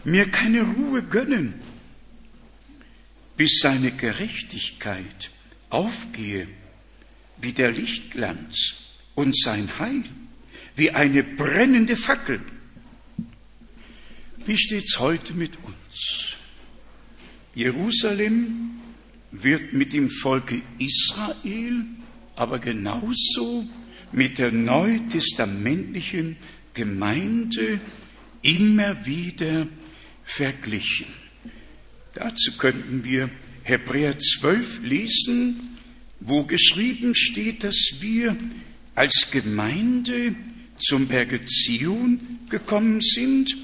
[0.04, 1.54] mir keine Ruhe gönnen,
[3.38, 5.32] bis seine Gerechtigkeit
[5.70, 6.48] aufgehe
[7.42, 8.76] wie der Lichtglanz
[9.16, 10.04] und sein Heil
[10.76, 12.42] wie eine brennende Fackel.
[14.46, 16.36] Wie steht's heute mit uns?
[17.56, 18.72] Jerusalem
[19.32, 21.86] wird mit dem Volke Israel,
[22.36, 23.68] aber genauso
[24.14, 26.38] mit der neutestamentlichen
[26.74, 27.82] Gemeinde
[28.42, 29.68] immer wieder
[30.24, 31.08] verglichen.
[32.14, 33.30] Dazu könnten wir
[33.64, 35.78] Hebräer 12 lesen,
[36.20, 38.38] wo geschrieben steht, dass wir
[38.96, 40.36] als Gemeinde
[40.80, 43.56] zum Berge Zion gekommen sind.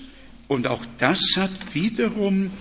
[0.47, 2.51] Und auch das hat wiederum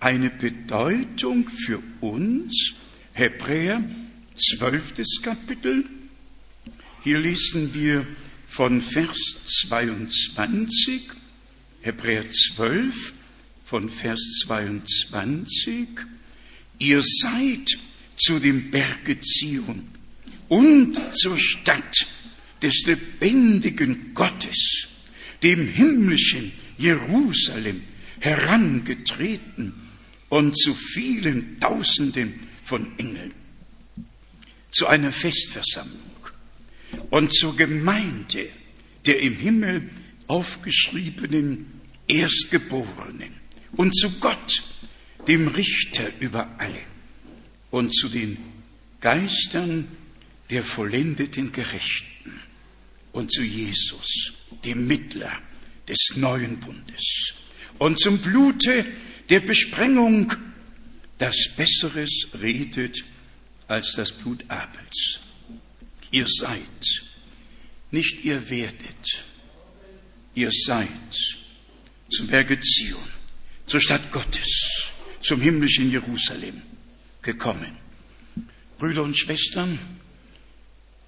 [0.00, 2.74] eine Bedeutung für uns.
[3.14, 3.82] Hebräer,
[4.36, 5.84] zwölftes Kapitel.
[7.04, 8.04] Hier lesen wir
[8.48, 9.18] von Vers
[9.62, 11.02] 22,
[11.82, 13.12] Hebräer 12,
[13.64, 15.88] von Vers 22.
[16.80, 17.68] Ihr seid
[18.16, 19.88] zu dem Berge Zion
[20.48, 21.94] und zur Stadt
[22.62, 24.88] des lebendigen Gottes,
[25.44, 27.84] dem himmlischen Jerusalem,
[28.18, 29.72] herangetreten
[30.30, 33.32] und zu vielen Tausenden von Engeln,
[34.72, 36.08] zu einer Festversammlung
[37.10, 38.48] und zur Gemeinde
[39.06, 39.90] der im Himmel
[40.26, 43.32] aufgeschriebenen Erstgeborenen
[43.72, 44.62] und zu Gott,
[45.26, 46.80] dem Richter über alle
[47.70, 48.38] und zu den
[49.00, 49.88] Geistern
[50.50, 52.40] der vollendeten Gerechten
[53.12, 54.32] und zu Jesus,
[54.64, 55.32] dem Mittler
[55.88, 57.34] des neuen Bundes
[57.78, 58.84] und zum Blute
[59.30, 60.32] der Besprengung,
[61.18, 63.04] das Besseres redet
[63.66, 65.20] als das Blut Abels.
[66.10, 67.04] Ihr seid,
[67.90, 69.24] nicht ihr werdet,
[70.34, 71.16] ihr seid
[72.10, 73.08] zum Berge Zion,
[73.66, 74.90] zur Stadt Gottes,
[75.20, 76.62] zum himmlischen Jerusalem
[77.22, 77.76] gekommen.
[78.78, 79.78] Brüder und Schwestern,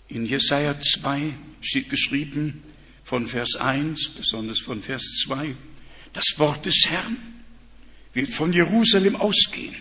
[0.09, 1.33] in Jesaja 2
[1.63, 2.63] steht geschrieben,
[3.05, 5.55] von Vers 1, besonders von Vers 2,
[6.13, 7.17] das Wort des Herrn
[8.15, 9.75] wird von Jerusalem ausgehen.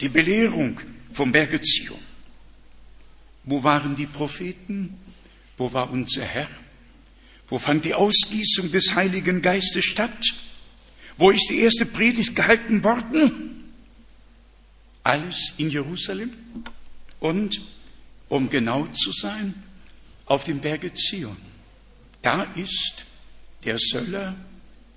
[0.00, 0.80] Die Belehrung
[1.12, 2.00] vom Berge Zion.
[3.44, 4.96] Wo waren die Propheten?
[5.56, 6.48] Wo war unser Herr?
[7.48, 10.24] Wo fand die Ausgießung des Heiligen Geistes statt?
[11.18, 13.72] Wo ist die erste Predigt gehalten worden?
[15.04, 16.32] Alles in Jerusalem
[17.20, 17.60] und,
[18.28, 19.54] um genau zu sein,
[20.26, 21.36] auf dem Berge Zion.
[22.22, 23.04] Da ist
[23.64, 24.34] der Söller,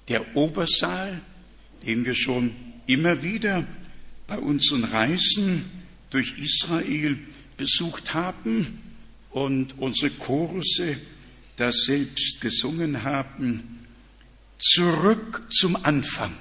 [0.08, 1.22] der Obersaal,
[1.86, 2.56] den wir schon
[2.88, 3.66] immer wieder
[4.28, 5.70] bei unseren Reisen
[6.10, 7.20] durch Israel
[7.58, 8.82] besucht haben
[9.32, 10.98] und unsere Choruse
[11.58, 13.86] das selbst gesungen haben.
[14.60, 16.36] Zurück zum Anfang.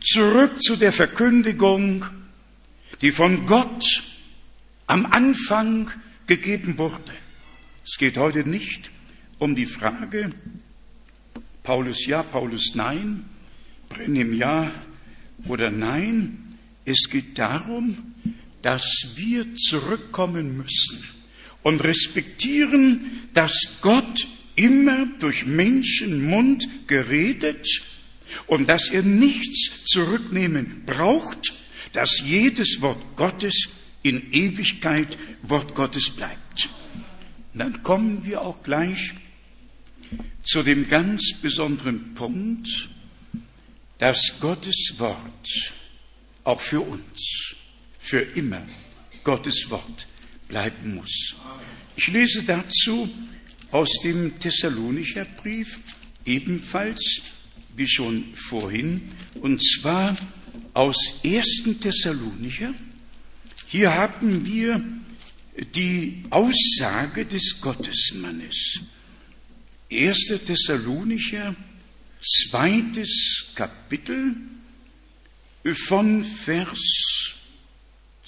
[0.00, 2.06] Zurück zu der Verkündigung,
[3.00, 3.84] die von Gott
[4.86, 5.90] am Anfang
[6.26, 7.12] gegeben wurde.
[7.84, 8.90] Es geht heute nicht
[9.38, 10.30] um die Frage,
[11.62, 13.24] Paulus ja, Paulus nein,
[13.88, 14.70] Brennim ja
[15.46, 16.58] oder nein.
[16.84, 18.14] Es geht darum,
[18.62, 21.04] dass wir zurückkommen müssen
[21.62, 27.66] und respektieren, dass Gott immer durch Menschenmund geredet
[28.46, 31.54] und dass er nichts zurücknehmen braucht,
[31.92, 33.68] dass jedes Wort Gottes
[34.02, 36.70] in Ewigkeit Wort Gottes bleibt.
[37.54, 39.14] Dann kommen wir auch gleich
[40.42, 42.88] zu dem ganz besonderen Punkt,
[43.98, 45.72] dass Gottes Wort
[46.44, 47.54] auch für uns,
[48.02, 48.66] für immer
[49.24, 50.06] Gottes Wort
[50.48, 51.36] bleiben muss.
[51.96, 53.08] Ich lese dazu
[53.70, 55.78] aus dem Thessalonicher Brief,
[56.26, 57.22] ebenfalls
[57.76, 59.08] wie schon vorhin,
[59.40, 60.16] und zwar
[60.74, 61.78] aus 1.
[61.80, 62.74] Thessalonicher.
[63.68, 64.84] Hier haben wir
[65.74, 68.80] die Aussage des Gottesmannes.
[69.90, 70.32] 1.
[70.44, 71.54] Thessalonicher,
[72.20, 74.36] zweites Kapitel
[75.74, 77.36] von Vers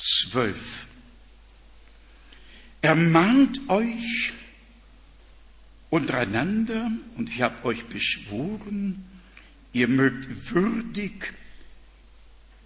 [0.04, 0.86] 12.
[2.82, 4.34] Ermahnt euch
[5.88, 9.02] untereinander, und ich habe euch beschworen,
[9.72, 11.32] ihr mögt würdig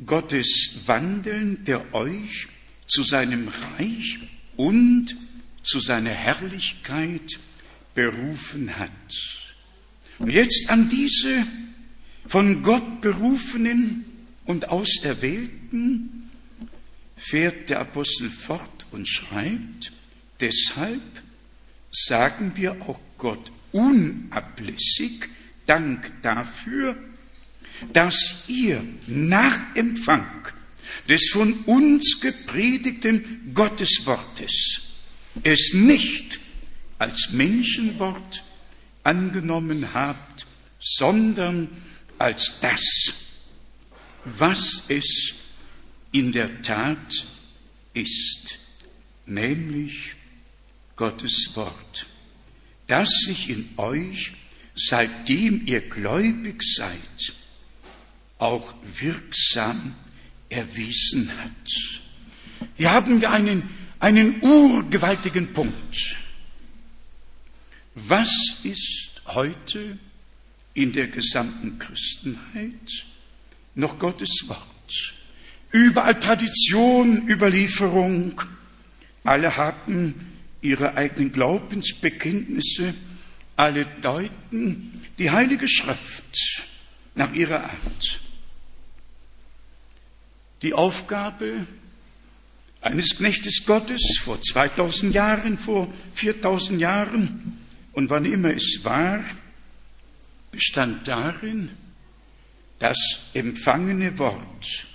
[0.05, 2.49] Gottes wandeln, der euch
[2.89, 4.18] zu seinem Reich
[4.57, 5.16] und
[5.62, 7.39] zu seiner Herrlichkeit
[7.95, 8.91] berufen hat.
[10.18, 11.47] Und jetzt an diese
[12.26, 14.05] von Gott berufenen
[14.45, 16.28] und Auserwählten
[17.19, 19.93] fährt der Apostel fort und schreibt,
[20.41, 21.03] Deshalb
[21.91, 25.29] sagen wir auch Gott unablässig
[25.66, 26.97] Dank dafür,
[27.93, 30.49] dass ihr nach Empfang
[31.09, 34.81] des von uns gepredigten Gotteswortes
[35.43, 36.41] es nicht
[36.99, 38.45] als Menschenwort
[39.03, 40.47] angenommen habt,
[40.81, 41.69] sondern
[42.19, 43.12] als das,
[44.25, 45.35] was es
[46.13, 47.27] in der Tat
[47.95, 48.59] ist,
[49.27, 50.15] nämlich
[50.97, 52.07] Gottes Wort,
[52.87, 54.33] das sich in euch,
[54.75, 57.35] seitdem ihr gläubig seid,
[58.39, 59.95] auch wirksam
[60.49, 62.71] erwiesen hat.
[62.77, 66.17] Hier haben wir einen, einen urgewaltigen Punkt.
[67.95, 69.99] Was ist heute
[70.75, 73.05] in der gesamten Christenheit
[73.75, 75.18] noch Gottes Wort?
[75.71, 78.41] Überall Tradition, Überlieferung.
[79.25, 80.14] Alle haben
[80.62, 82.95] ihre eigenen Glaubensbekenntnisse.
[83.57, 86.64] Alle deuten die Heilige Schrift
[87.14, 88.21] nach ihrer Art.
[90.62, 91.66] Die Aufgabe
[92.81, 97.59] eines Knechtes Gottes vor 2000 Jahren, vor 4000 Jahren
[97.93, 99.23] und wann immer es war,
[100.51, 101.71] bestand darin,
[102.79, 102.97] das
[103.35, 104.88] empfangene Wort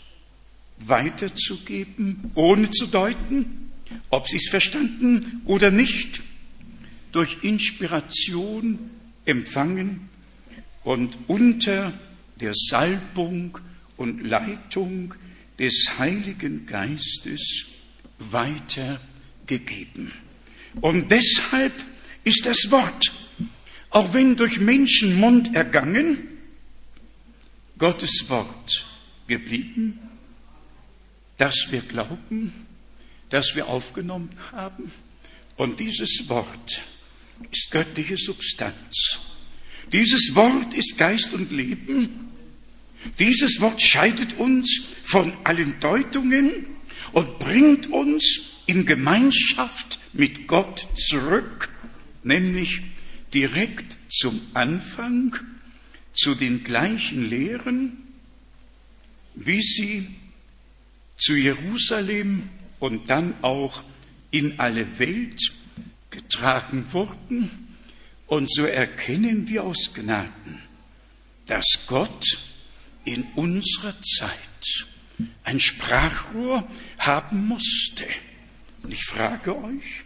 [0.80, 3.72] weiterzugeben, ohne zu deuten,
[4.10, 6.22] ob sie es verstanden oder nicht,
[7.12, 8.80] durch Inspiration
[9.26, 10.10] empfangen
[10.84, 11.94] und unter
[12.40, 13.58] der Salbung
[13.98, 15.14] und Leitung
[15.60, 17.68] des Heiligen Geistes
[18.18, 20.12] weitergegeben.
[20.82, 21.74] Und deshalb
[22.24, 23.14] ist das Wort,
[23.92, 26.28] auch wenn durch Menschenmund ergangen,
[27.78, 28.86] Gottes Wort
[29.28, 30.00] geblieben,
[31.38, 32.54] das wir glauben,
[33.30, 34.92] das wir aufgenommen haben.
[35.56, 36.82] Und dieses Wort
[37.52, 39.20] ist göttliche Substanz.
[39.92, 42.32] Dieses Wort ist Geist und Leben.
[43.20, 46.68] Dieses Wort scheidet uns von allen Deutungen
[47.12, 51.70] und bringt uns in Gemeinschaft mit Gott zurück,
[52.24, 52.82] nämlich
[53.34, 55.36] direkt zum Anfang,
[56.14, 57.98] zu den gleichen Lehren,
[59.36, 60.08] wie sie
[61.24, 62.50] zu Jerusalem
[62.80, 63.84] und dann auch
[64.30, 65.40] in alle Welt
[66.10, 67.50] getragen wurden.
[68.28, 70.60] Und so erkennen wir aus Gnaden,
[71.46, 72.26] dass Gott
[73.06, 74.88] in unserer Zeit
[75.46, 76.68] ein Sprachrohr
[76.98, 78.06] haben musste.
[78.82, 80.04] Und ich frage euch,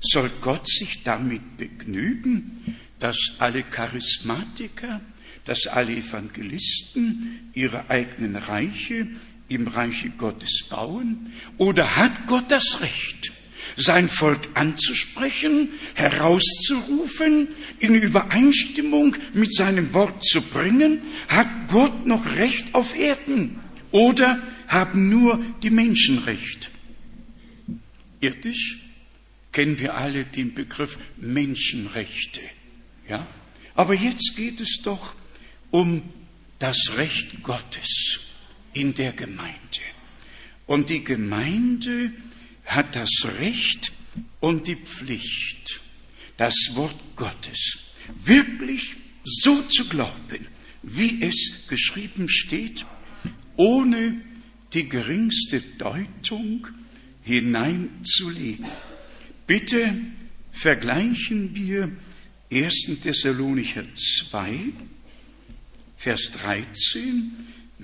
[0.00, 5.00] soll Gott sich damit begnügen, dass alle Charismatiker,
[5.46, 9.08] dass alle Evangelisten ihre eigenen Reiche
[9.54, 11.32] im Reiche Gottes bauen?
[11.58, 13.32] Oder hat Gott das Recht,
[13.76, 17.48] sein Volk anzusprechen, herauszurufen,
[17.78, 21.02] in Übereinstimmung mit seinem Wort zu bringen?
[21.28, 23.60] Hat Gott noch Recht auf Erden?
[23.90, 26.70] Oder haben nur die Menschen Recht?
[28.20, 28.80] Irdisch
[29.52, 32.40] kennen wir alle den Begriff Menschenrechte.
[33.08, 33.26] Ja?
[33.74, 35.14] Aber jetzt geht es doch
[35.70, 36.02] um
[36.58, 38.20] das Recht Gottes
[38.74, 39.54] in der Gemeinde.
[40.66, 42.12] Und die Gemeinde
[42.64, 43.92] hat das Recht
[44.40, 45.80] und die Pflicht,
[46.36, 47.78] das Wort Gottes
[48.24, 50.46] wirklich so zu glauben,
[50.82, 52.84] wie es geschrieben steht,
[53.56, 54.20] ohne
[54.72, 56.66] die geringste Deutung
[57.22, 58.66] hineinzulegen.
[59.46, 59.94] Bitte
[60.52, 61.90] vergleichen wir
[62.50, 63.00] 1.
[63.00, 63.84] Thessalonicher
[64.30, 64.72] 2,
[65.96, 67.32] Vers 13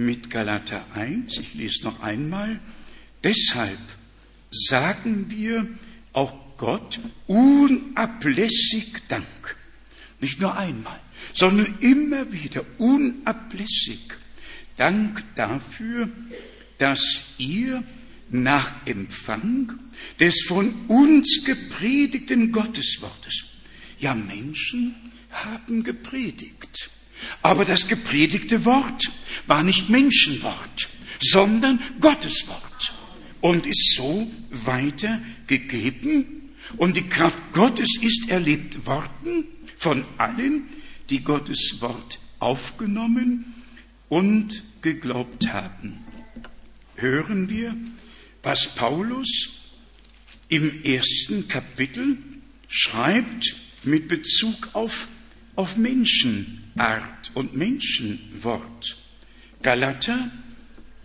[0.01, 1.38] mit Galater 1.
[1.38, 2.59] Ich lese noch einmal.
[3.22, 3.78] Deshalb
[4.51, 5.68] sagen wir
[6.12, 9.57] auch Gott unablässig Dank.
[10.20, 10.98] Nicht nur einmal,
[11.32, 14.14] sondern immer wieder unablässig
[14.76, 16.09] Dank dafür,
[16.78, 17.84] dass ihr
[18.30, 19.78] nach Empfang
[20.18, 23.44] des von uns gepredigten Gotteswortes,
[23.98, 24.94] ja Menschen
[25.30, 26.90] haben gepredigt,
[27.43, 29.11] aber das gepredigte Wort
[29.47, 30.89] war nicht Menschenwort,
[31.21, 32.95] sondern Gotteswort
[33.41, 39.45] und ist so weitergegeben und die Kraft Gottes ist erlebt worden
[39.77, 40.68] von allen,
[41.09, 43.55] die Gottes Wort aufgenommen
[44.09, 46.05] und geglaubt haben.
[46.97, 47.75] Hören wir,
[48.43, 49.51] was Paulus
[50.49, 52.18] im ersten Kapitel
[52.68, 55.09] schreibt mit Bezug auf,
[55.57, 55.77] auf
[56.81, 58.97] Menschenart und Menschenwort.
[59.62, 60.31] Galater,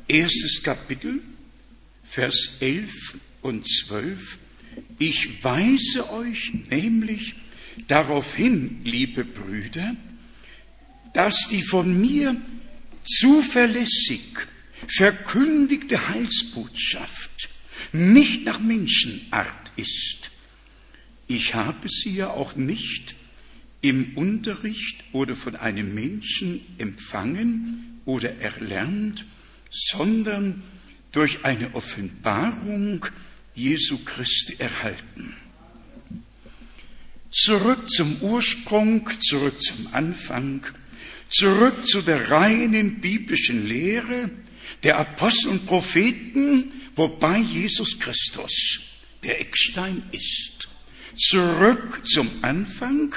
[0.08, 1.22] erstes Kapitel,
[2.06, 4.38] Vers 11 und 12.
[5.00, 7.36] Ich weise euch nämlich
[7.90, 9.96] darauf hin, liebe Brüder,
[11.14, 12.40] dass die von mir
[13.04, 14.22] zuverlässig
[14.88, 17.50] verkündigte Heilsbotschaft
[17.92, 20.32] nicht nach Menschenart ist.
[21.28, 23.16] Ich habe sie ja auch nicht
[23.88, 29.26] im Unterricht oder von einem Menschen empfangen oder erlernt,
[29.70, 30.64] sondern
[31.12, 33.06] durch eine Offenbarung
[33.54, 35.36] Jesu Christi erhalten.
[37.32, 40.66] Zurück zum Ursprung, zurück zum Anfang,
[41.30, 44.32] zurück zu der reinen biblischen Lehre
[44.84, 48.82] der Apostel und Propheten, wobei Jesus Christus
[49.24, 50.70] der Eckstein ist.
[51.18, 53.16] Zurück zum Anfang,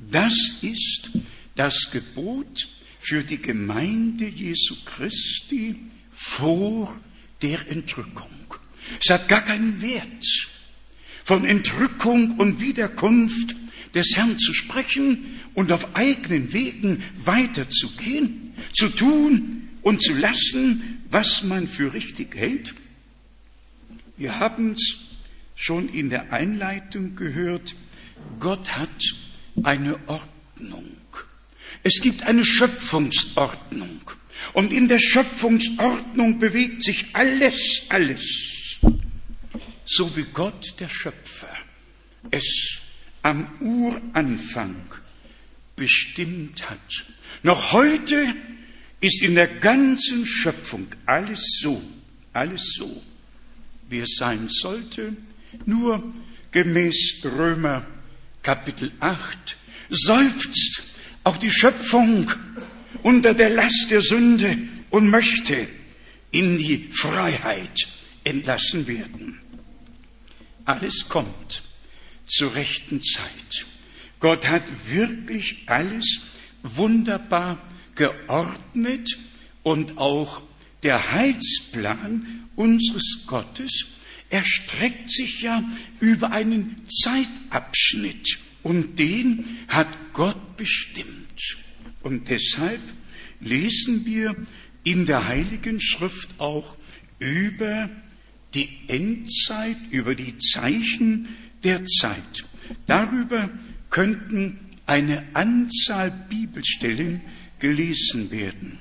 [0.00, 1.10] das ist
[1.56, 2.68] das Gebot
[3.00, 5.76] für die Gemeinde Jesu Christi
[6.10, 6.98] vor
[7.42, 8.30] der Entrückung.
[9.02, 10.24] Es hat gar keinen Wert,
[11.24, 13.54] von Entrückung und Wiederkunft
[13.94, 21.42] des Herrn zu sprechen und auf eigenen Wegen weiterzugehen, zu tun und zu lassen, was
[21.42, 22.74] man für richtig hält.
[24.16, 24.98] Wir haben es
[25.56, 27.74] schon in der Einleitung gehört,
[28.38, 28.88] Gott hat
[29.62, 30.96] eine Ordnung.
[31.82, 34.00] Es gibt eine Schöpfungsordnung.
[34.52, 38.78] Und in der Schöpfungsordnung bewegt sich alles, alles,
[39.84, 41.54] so wie Gott der Schöpfer
[42.30, 42.80] es
[43.22, 44.76] am Uranfang
[45.76, 47.04] bestimmt hat.
[47.42, 48.34] Noch heute
[49.00, 51.82] ist in der ganzen Schöpfung alles so,
[52.32, 53.02] alles so,
[53.88, 55.16] wie es sein sollte,
[55.64, 56.12] nur
[56.50, 57.86] gemäß Römer
[58.42, 59.56] Kapitel 8
[59.90, 60.82] seufzt
[61.24, 62.30] auch die Schöpfung
[63.02, 64.56] unter der Last der Sünde
[64.90, 65.68] und möchte
[66.30, 67.88] in die Freiheit
[68.24, 69.40] entlassen werden.
[70.64, 71.62] Alles kommt
[72.26, 73.66] zur rechten Zeit.
[74.20, 76.20] Gott hat wirklich alles
[76.62, 77.58] wunderbar
[77.94, 79.18] geordnet
[79.62, 80.42] und auch
[80.82, 83.86] der Heilsplan unseres Gottes
[84.30, 85.62] erstreckt sich ja
[86.00, 91.58] über einen Zeitabschnitt und den hat Gott bestimmt.
[92.02, 92.80] Und deshalb
[93.40, 94.34] lesen wir
[94.84, 96.76] in der Heiligen Schrift auch
[97.18, 97.90] über
[98.54, 101.28] die Endzeit, über die Zeichen
[101.64, 102.46] der Zeit.
[102.86, 103.50] Darüber
[103.90, 107.20] könnten eine Anzahl Bibelstellen
[107.58, 108.78] gelesen werden.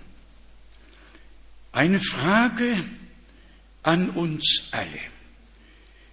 [1.72, 2.84] Eine Frage
[3.84, 5.00] an uns alle.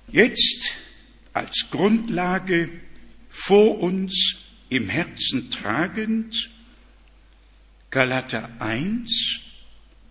[0.09, 0.71] Jetzt
[1.33, 2.71] als Grundlage
[3.29, 4.37] vor uns
[4.69, 6.51] im Herzen tragend
[7.91, 9.41] Galater 1,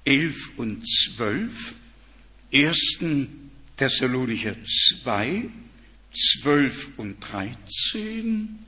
[0.05, 0.85] 11 und
[1.15, 1.75] 12,
[2.53, 2.99] 1.
[3.77, 4.55] Thessalonicher
[5.03, 5.49] 2,
[6.41, 8.59] 12 und 13.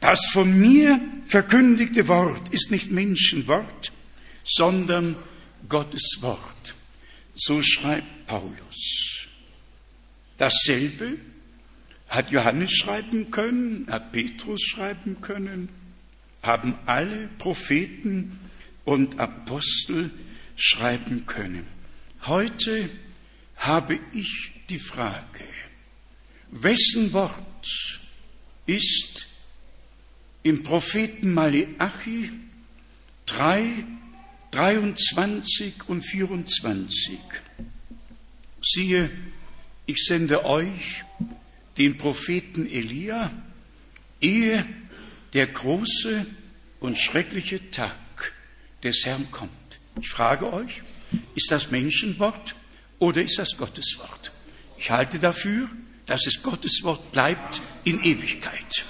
[0.00, 3.92] Das von mir verkündigte Wort ist nicht Menschenwort,
[4.44, 5.16] sondern
[5.68, 6.74] Gottes Wort.
[7.34, 9.13] So schreibt Paulus.
[10.44, 11.16] Dasselbe
[12.10, 15.70] hat Johannes schreiben können, hat Petrus schreiben können,
[16.42, 18.38] haben alle Propheten
[18.84, 20.10] und Apostel
[20.54, 21.66] schreiben können.
[22.26, 22.90] Heute
[23.56, 25.48] habe ich die Frage,
[26.50, 28.02] wessen Wort
[28.66, 29.26] ist
[30.42, 32.32] im Propheten Maleachi
[33.24, 33.66] 3,
[34.50, 37.18] 23 und 24.
[38.60, 39.10] Siehe,
[39.86, 41.04] ich sende euch
[41.76, 43.30] den Propheten Elia,
[44.20, 44.66] ehe
[45.32, 46.26] der große
[46.80, 48.32] und schreckliche Tag
[48.82, 49.50] des Herrn kommt.
[50.00, 50.82] Ich frage euch,
[51.34, 52.54] ist das Menschenwort
[52.98, 54.32] oder ist das Gotteswort?
[54.78, 55.68] Ich halte dafür,
[56.06, 58.84] dass es Gotteswort bleibt in Ewigkeit.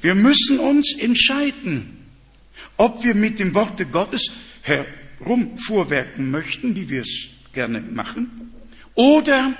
[0.00, 2.06] Wir müssen uns entscheiden,
[2.76, 4.30] ob wir mit dem Worte Gottes
[4.62, 8.52] herumfuhrwerken möchten, wie wir es gerne machen,
[8.94, 9.54] oder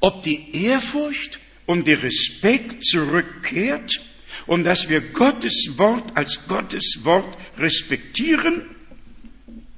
[0.00, 4.02] ob die Ehrfurcht und der Respekt zurückkehrt
[4.46, 8.76] und dass wir Gottes Wort als Gottes Wort respektieren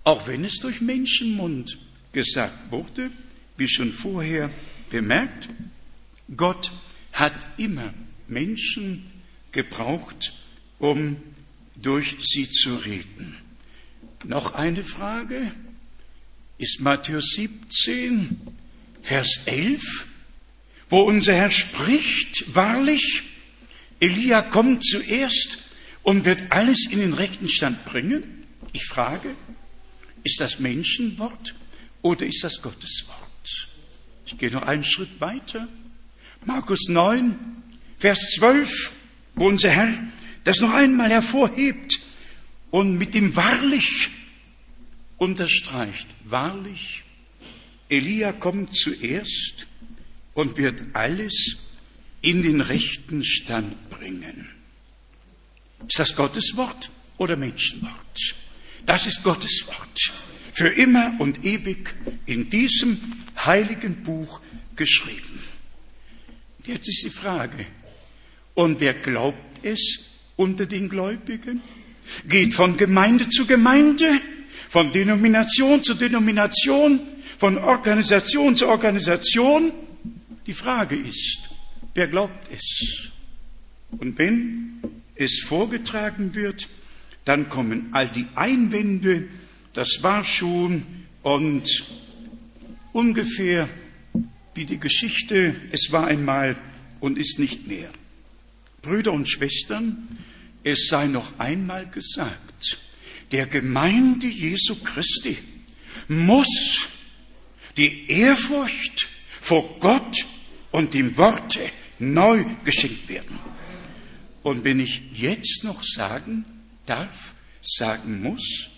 [0.09, 1.77] auch wenn es durch Menschenmund
[2.13, 3.11] gesagt wurde,
[3.59, 4.51] wie schon vorher
[4.89, 5.51] bemerkt,
[6.35, 6.73] Gott
[7.13, 7.93] hat immer
[8.27, 9.11] Menschen
[9.53, 10.33] gebraucht,
[10.79, 11.19] um
[11.77, 13.37] durch sie zu reden.
[14.25, 15.53] Noch eine Frage
[16.57, 18.35] ist Matthäus 17,
[19.03, 20.07] Vers 11,
[20.91, 23.23] wo unser Herr spricht, wahrlich,
[24.01, 25.59] Elia kommt zuerst
[26.03, 28.47] und wird alles in den rechten Stand bringen?
[28.73, 29.35] Ich frage,
[30.25, 31.55] ist das Menschenwort
[32.03, 33.19] oder ist das Gotteswort?
[34.27, 35.69] Ich gehe noch einen Schritt weiter.
[36.45, 37.37] Markus 9,
[37.99, 38.93] Vers 12,
[39.35, 39.93] wo unser Herr
[40.45, 42.01] das noch einmal hervorhebt
[42.71, 44.11] und mit dem wahrlich
[45.17, 46.07] unterstreicht.
[46.25, 47.05] Wahrlich,
[47.89, 49.67] Elia kommt zuerst
[50.35, 51.57] und wird alles
[52.21, 54.49] in den rechten Stand bringen.
[55.87, 58.35] Ist das Gottes Wort oder Menschenwort?
[58.85, 60.13] Das ist Gottes Wort.
[60.53, 61.95] Für immer und ewig
[62.27, 63.01] in diesem
[63.45, 64.41] heiligen Buch
[64.75, 65.43] geschrieben.
[66.65, 67.67] Jetzt ist die Frage,
[68.55, 70.01] und wer glaubt es
[70.37, 71.63] unter den Gläubigen?
[72.29, 74.21] Geht von Gemeinde zu Gemeinde,
[74.69, 77.01] von Denomination zu Denomination,
[77.39, 79.73] von Organisation zu Organisation.
[80.47, 81.49] Die Frage ist,
[81.95, 83.11] wer glaubt es?
[83.93, 84.83] Und wenn
[85.15, 86.69] es vorgetragen wird,
[87.25, 89.29] dann kommen all die Einwände,
[89.73, 90.85] das war schon
[91.23, 91.65] und
[92.93, 93.69] ungefähr
[94.55, 96.57] wie die Geschichte, es war einmal
[97.01, 97.93] und ist nicht mehr.
[98.83, 100.09] Brüder und Schwestern,
[100.65, 102.79] es sei noch einmal gesagt,
[103.31, 105.39] der Gemeinde Jesu Christi
[106.09, 106.89] muss
[107.79, 109.09] die Ehrfurcht
[109.41, 110.27] vor Gott
[110.71, 113.39] und dem Worte neu geschenkt werden.
[114.43, 116.45] Und wenn ich jetzt noch sagen
[116.87, 118.69] darf, sagen muss,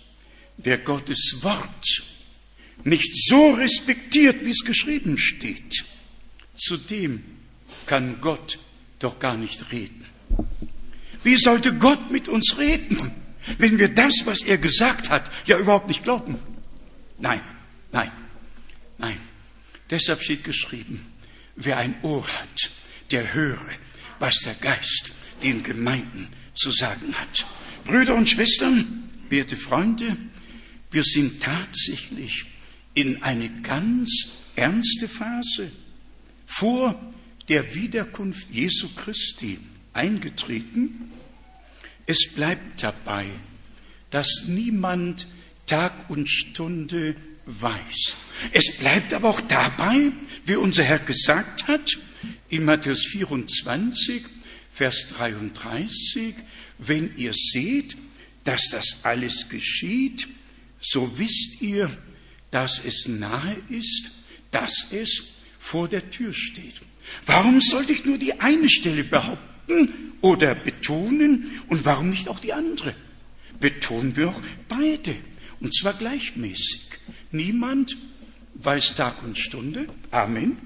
[0.57, 2.03] wer Gottes Wort
[2.83, 5.85] nicht so respektiert, wie es geschrieben steht,
[6.55, 7.23] zu dem
[7.85, 8.59] kann Gott
[8.99, 10.05] doch gar nicht reden.
[11.23, 12.97] Wie sollte Gott mit uns reden,
[13.57, 16.39] wenn wir das, was er gesagt hat, ja überhaupt nicht glauben?
[17.19, 17.41] Nein,
[17.91, 18.11] nein,
[19.01, 19.17] nein.
[19.89, 21.05] Deshalb steht geschrieben,
[21.55, 22.71] wer ein Ohr hat,
[23.11, 23.69] der höre,
[24.19, 27.45] was der Geist den Gemeinden zu sagen hat.
[27.83, 30.15] Brüder und Schwestern, werte Freunde,
[30.91, 32.45] wir sind tatsächlich
[32.93, 35.71] in eine ganz ernste Phase
[36.45, 37.13] vor
[37.47, 39.59] der Wiederkunft Jesu Christi
[39.93, 41.11] eingetreten.
[42.05, 43.27] Es bleibt dabei,
[44.09, 45.27] dass niemand
[45.65, 47.15] Tag und Stunde
[47.45, 48.15] weiß.
[48.51, 50.11] Es bleibt aber auch dabei,
[50.45, 51.97] wie unser Herr gesagt hat,
[52.49, 54.23] in Matthäus 24,
[54.71, 56.35] Vers 33,
[56.77, 57.97] wenn ihr seht,
[58.43, 60.27] dass das alles geschieht,
[60.81, 61.89] so wisst ihr,
[62.49, 64.11] dass es nahe ist,
[64.49, 65.23] dass es
[65.59, 66.81] vor der Tür steht.
[67.25, 72.53] Warum sollte ich nur die eine Stelle behaupten oder betonen und warum nicht auch die
[72.53, 72.95] andere?
[73.59, 75.15] Betonen wir auch beide
[75.59, 76.90] und zwar gleichmäßig.
[77.31, 77.97] Niemand
[78.55, 79.87] weiß Tag und Stunde.
[80.11, 80.57] Amen.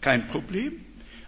[0.00, 0.80] Kein Problem.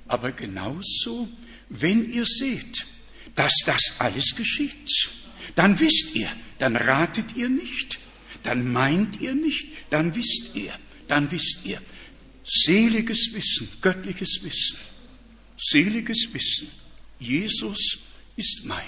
[0.07, 1.29] Aber genauso,
[1.69, 2.87] wenn ihr seht,
[3.35, 4.91] dass das alles geschieht,
[5.55, 7.99] dann wisst ihr, dann ratet ihr nicht,
[8.43, 10.73] dann meint ihr nicht, dann wisst ihr,
[11.09, 11.81] dann wisst ihr.
[12.45, 14.79] Seliges Wissen, göttliches Wissen,
[15.57, 16.69] seliges Wissen.
[17.19, 17.99] Jesus
[18.37, 18.83] ist mein.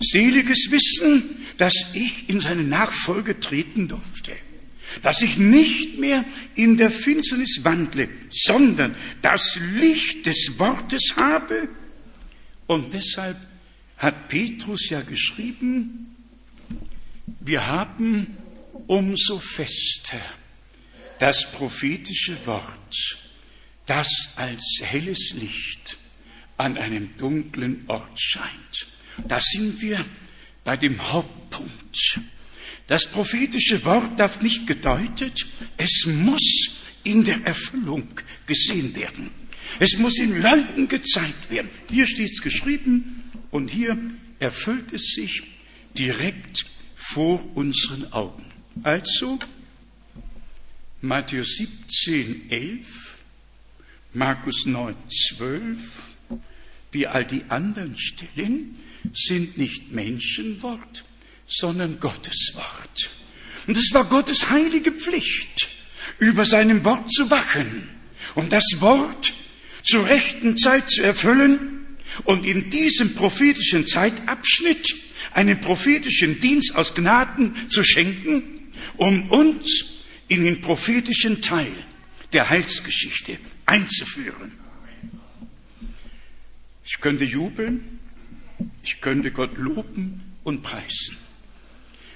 [0.00, 4.36] Seliges Wissen, dass ich in seine Nachfolge treten durfte.
[5.02, 6.24] Dass ich nicht mehr
[6.54, 11.68] in der Finsternis wandle, sondern das Licht des Wortes habe.
[12.66, 13.36] Und deshalb
[13.98, 16.16] hat Petrus ja geschrieben,
[17.40, 18.36] wir haben
[18.86, 20.20] umso fester
[21.18, 23.18] das prophetische Wort,
[23.86, 25.96] das als helles Licht
[26.56, 28.88] an einem dunklen Ort scheint.
[29.28, 30.04] Da sind wir
[30.64, 32.20] bei dem Hauptpunkt.
[32.92, 35.46] Das prophetische Wort darf nicht gedeutet,
[35.78, 38.06] es muss in der Erfüllung
[38.46, 39.30] gesehen werden.
[39.78, 41.70] Es muss den Leuten gezeigt werden.
[41.90, 43.96] Hier steht es geschrieben und hier
[44.40, 45.42] erfüllt es sich
[45.96, 48.44] direkt vor unseren Augen.
[48.82, 49.38] Also
[51.00, 53.16] Matthäus 17, 11,
[54.12, 55.80] Markus 9, 12,
[56.90, 58.76] wie all die anderen Stellen,
[59.14, 61.06] sind nicht Menschenwort,
[61.56, 63.10] sondern Gottes Wort.
[63.66, 65.68] Und es war Gottes heilige Pflicht,
[66.18, 67.88] über seinem Wort zu wachen,
[68.34, 69.34] um das Wort
[69.82, 71.86] zur rechten Zeit zu erfüllen
[72.24, 74.94] und in diesem prophetischen Zeitabschnitt
[75.32, 78.42] einen prophetischen Dienst aus Gnaden zu schenken,
[78.96, 81.72] um uns in den prophetischen Teil
[82.32, 84.52] der Heilsgeschichte einzuführen.
[86.84, 87.98] Ich könnte jubeln,
[88.82, 91.16] ich könnte Gott loben und preisen,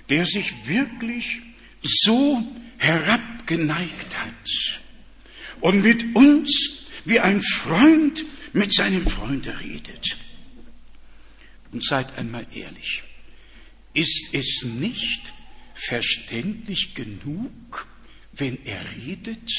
[0.09, 1.41] der sich wirklich
[1.83, 2.43] so
[2.79, 4.81] herabgeneigt hat
[5.61, 10.17] und mit uns wie ein Freund mit seinem Freunde redet.
[11.73, 13.03] Und seid einmal ehrlich,
[13.95, 15.35] ist es nicht
[15.75, 17.87] verständlich genug,
[18.33, 19.51] wenn er redet?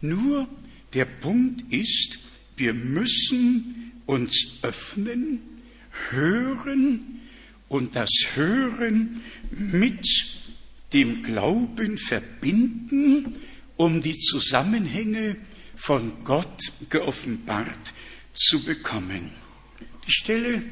[0.00, 0.48] Nur
[0.94, 2.18] der Punkt ist,
[2.56, 5.40] wir müssen uns öffnen,
[6.10, 7.21] hören
[7.72, 10.06] und das Hören mit
[10.92, 13.36] dem Glauben verbinden,
[13.78, 15.36] um die Zusammenhänge
[15.74, 17.94] von Gott geoffenbart
[18.34, 19.30] zu bekommen.
[20.06, 20.62] Die Stelle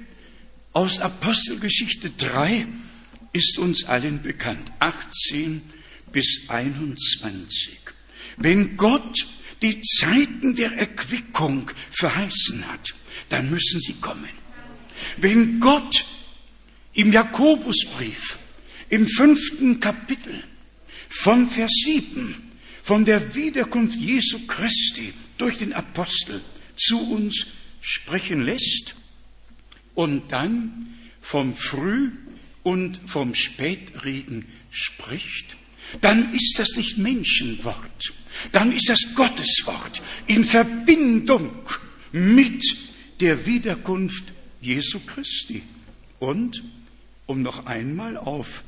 [0.74, 2.66] aus Apostelgeschichte 3
[3.32, 5.62] ist uns allen bekannt, 18
[6.12, 7.78] bis 21.
[8.36, 9.26] Wenn Gott
[9.62, 12.94] die Zeiten der Erquickung verheißen hat,
[13.30, 14.28] dann müssen sie kommen.
[15.16, 16.04] Wenn Gott
[17.00, 18.38] im Jakobusbrief
[18.90, 20.44] im fünften Kapitel
[21.08, 22.34] von Vers 7
[22.82, 26.42] von der Wiederkunft Jesu Christi durch den Apostel
[26.76, 27.46] zu uns
[27.80, 28.96] sprechen lässt
[29.94, 32.10] und dann vom Früh-
[32.64, 35.56] und vom Spätregen spricht,
[36.02, 38.12] dann ist das nicht Menschenwort,
[38.52, 41.50] dann ist das Gotteswort in Verbindung
[42.12, 42.62] mit
[43.20, 44.24] der Wiederkunft
[44.60, 45.62] Jesu Christi.
[46.18, 46.62] Und,
[47.30, 48.64] um noch einmal auf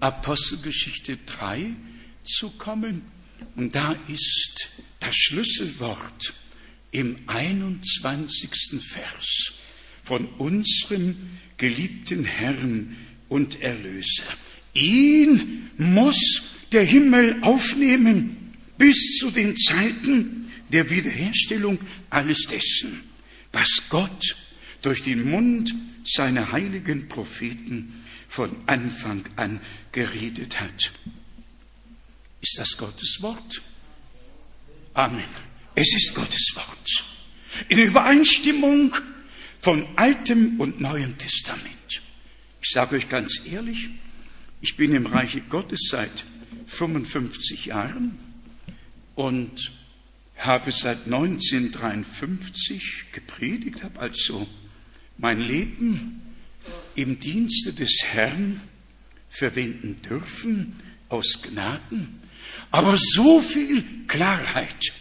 [0.00, 1.74] Apostelgeschichte 3
[2.24, 3.02] zu kommen,
[3.56, 4.70] und da ist
[5.00, 6.32] das Schlüsselwort
[6.92, 8.80] im 21.
[8.80, 9.52] Vers
[10.02, 11.14] von unserem
[11.58, 12.96] geliebten Herrn
[13.28, 14.24] und Erlöser.
[14.72, 16.42] Ihn muss
[16.72, 21.78] der Himmel aufnehmen bis zu den Zeiten der Wiederherstellung
[22.08, 23.02] alles dessen,
[23.52, 24.36] was Gott
[24.82, 25.74] durch den Mund
[26.04, 29.60] seiner heiligen Propheten von Anfang an
[29.92, 30.92] geredet hat.
[32.40, 33.62] Ist das Gottes Wort?
[34.94, 35.24] Amen.
[35.74, 37.04] Es ist Gottes Wort.
[37.68, 38.94] In Übereinstimmung
[39.60, 42.02] von Altem und Neuem Testament.
[42.62, 43.88] Ich sage euch ganz ehrlich,
[44.62, 46.24] ich bin im Reiche Gottes seit
[46.66, 48.18] 55 Jahren
[49.16, 49.72] und
[50.36, 54.48] habe seit 1953 gepredigt, habe also
[55.20, 56.22] mein Leben
[56.94, 58.60] im Dienste des Herrn
[59.28, 62.20] verwenden dürfen aus Gnaden,
[62.70, 64.92] aber so viel Klarheit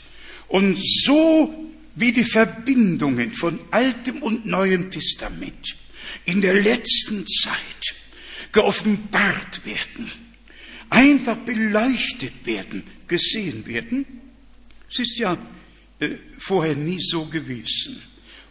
[0.47, 5.75] und so wie die Verbindungen von Altem und Neuem Testament
[6.25, 7.95] in der letzten Zeit
[8.51, 10.11] geoffenbart werden,
[10.89, 14.05] einfach beleuchtet werden, gesehen werden.
[14.89, 15.37] Es ist ja
[15.99, 18.01] äh, vorher nie so gewesen.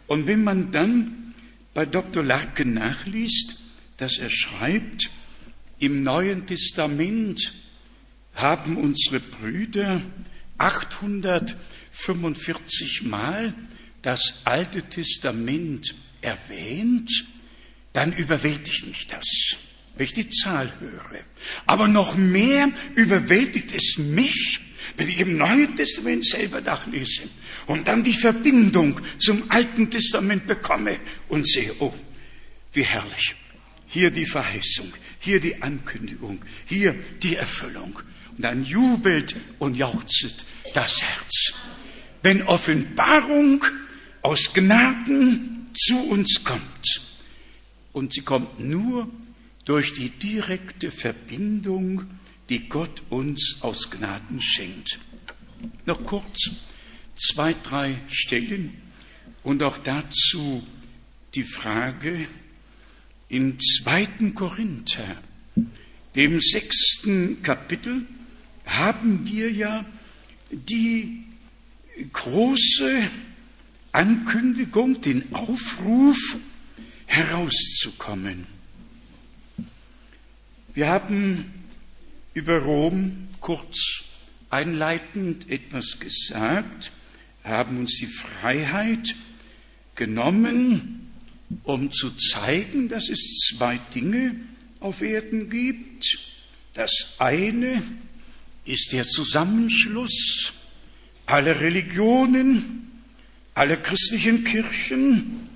[0.07, 1.28] Und wenn man dann
[1.79, 2.21] bei Dr.
[2.21, 3.55] Larkin nachliest,
[3.95, 5.09] dass er schreibt,
[5.79, 7.53] im Neuen Testament
[8.35, 10.01] haben unsere Brüder
[10.57, 13.53] 845 Mal
[14.01, 17.09] das Alte Testament erwähnt,
[17.93, 19.55] dann überwältigt mich das,
[19.95, 21.23] wenn ich die Zahl höre.
[21.65, 24.59] Aber noch mehr überwältigt es mich,
[24.97, 27.29] wenn ich im Neuen Testament selber nachlese
[27.69, 31.93] und dann die Verbindung zum Alten Testament bekomme und sehe, oh,
[32.73, 33.35] wie herrlich.
[33.85, 37.99] Hier die Verheißung, hier die Ankündigung, hier die Erfüllung.
[38.31, 41.53] Und dann jubelt und jauchzet das Herz.
[42.23, 43.63] Wenn Offenbarung
[44.23, 47.01] aus Gnaden zu uns kommt,
[47.93, 49.07] und sie kommt nur
[49.65, 52.07] durch die direkte Verbindung,
[52.49, 54.97] die Gott uns aus Gnaden schenkt.
[55.85, 56.49] Noch kurz
[57.19, 58.73] zwei, drei Stellen
[59.43, 60.65] und auch dazu
[61.35, 62.27] die Frage
[63.27, 64.31] in 2.
[64.33, 65.17] Korinther,
[66.15, 68.05] dem sechsten Kapitel,
[68.65, 69.85] haben wir ja
[70.51, 71.23] die
[72.11, 73.09] große
[73.91, 76.37] Ankündigung, den Aufruf
[77.05, 78.47] herauszukommen.
[80.73, 81.45] Wir haben
[82.33, 84.03] über Rom kurz
[84.49, 86.91] einleitend etwas gesagt,
[87.49, 89.15] haben uns die Freiheit
[89.95, 91.09] genommen,
[91.63, 94.35] um zu zeigen, dass es zwei Dinge
[94.79, 96.19] auf Erden gibt.
[96.73, 97.83] Das eine
[98.65, 100.53] ist der Zusammenschluss
[101.25, 103.03] aller Religionen,
[103.53, 105.49] aller christlichen Kirchen,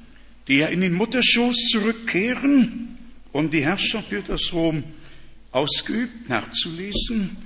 [0.48, 2.98] die ja in den Mutterschoß zurückkehren,
[3.32, 4.84] um die Herrschaft wird das Rom
[5.52, 7.38] ausgeübt, nachzulesen.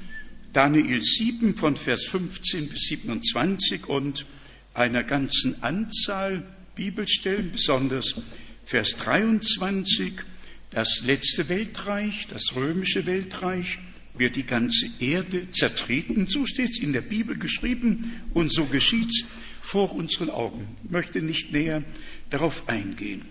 [0.54, 4.26] Daniel 7 von Vers 15 bis 27 und
[4.78, 6.44] einer ganzen Anzahl
[6.76, 8.16] Bibelstellen, besonders
[8.66, 10.14] Vers 23,
[10.72, 13.80] das letzte Weltreich, das römische Weltreich,
[14.16, 16.28] wird die ganze Erde zertreten.
[16.28, 19.26] So steht es in der Bibel geschrieben und so geschieht es
[19.62, 20.68] vor unseren Augen.
[20.84, 21.84] Ich möchte nicht näher
[22.30, 23.24] darauf eingehen.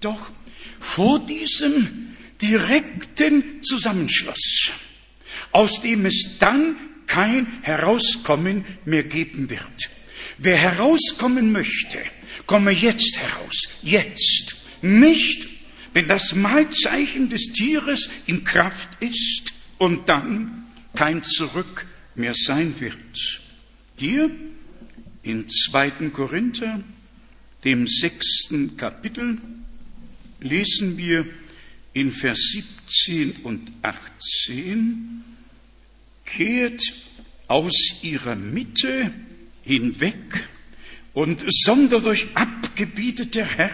[0.00, 0.32] Doch
[0.80, 4.72] vor diesem direkten Zusammenschluss,
[5.52, 9.90] aus dem es dann kein Herauskommen mehr geben wird,
[10.38, 11.98] wer herauskommen möchte,
[12.46, 13.68] komme jetzt heraus.
[13.82, 14.56] Jetzt.
[14.82, 15.48] Nicht,
[15.92, 20.64] wenn das Mahlzeichen des Tieres in Kraft ist und dann
[20.94, 23.42] kein Zurück mehr sein wird.
[23.96, 24.30] Hier
[25.22, 26.10] in 2.
[26.12, 26.80] Korinther,
[27.64, 29.38] dem sechsten Kapitel,
[30.40, 31.26] lesen wir
[31.94, 32.38] in Vers
[32.86, 35.24] 17 und 18,
[36.24, 36.82] kehrt
[37.48, 39.12] aus ihrer Mitte
[39.66, 40.48] hinweg
[41.12, 43.72] und sondert euch ab, gebietet der Herr,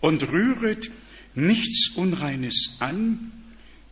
[0.00, 0.90] und rühret
[1.34, 3.32] nichts Unreines an,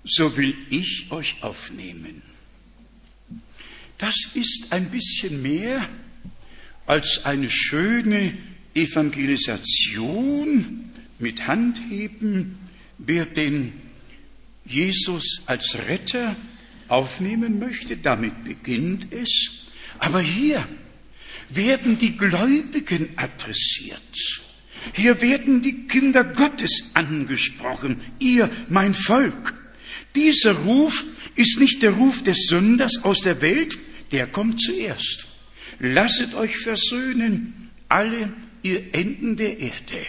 [0.04, 2.22] so will ich euch aufnehmen.
[3.98, 5.88] Das ist ein bisschen mehr
[6.86, 8.36] als eine schöne
[8.74, 12.58] Evangelisation mit Handheben,
[12.98, 13.72] wer den
[14.64, 16.36] Jesus als Retter
[16.88, 19.66] aufnehmen möchte, damit beginnt es.
[19.98, 20.66] Aber hier
[21.56, 24.00] werden die Gläubigen adressiert.
[24.92, 29.54] Hier werden die Kinder Gottes angesprochen, ihr, mein Volk.
[30.14, 33.78] Dieser Ruf ist nicht der Ruf des Sünders aus der Welt,
[34.12, 35.26] der kommt zuerst.
[35.80, 38.32] Lasset euch versöhnen, alle
[38.62, 40.06] ihr Enden der Erde.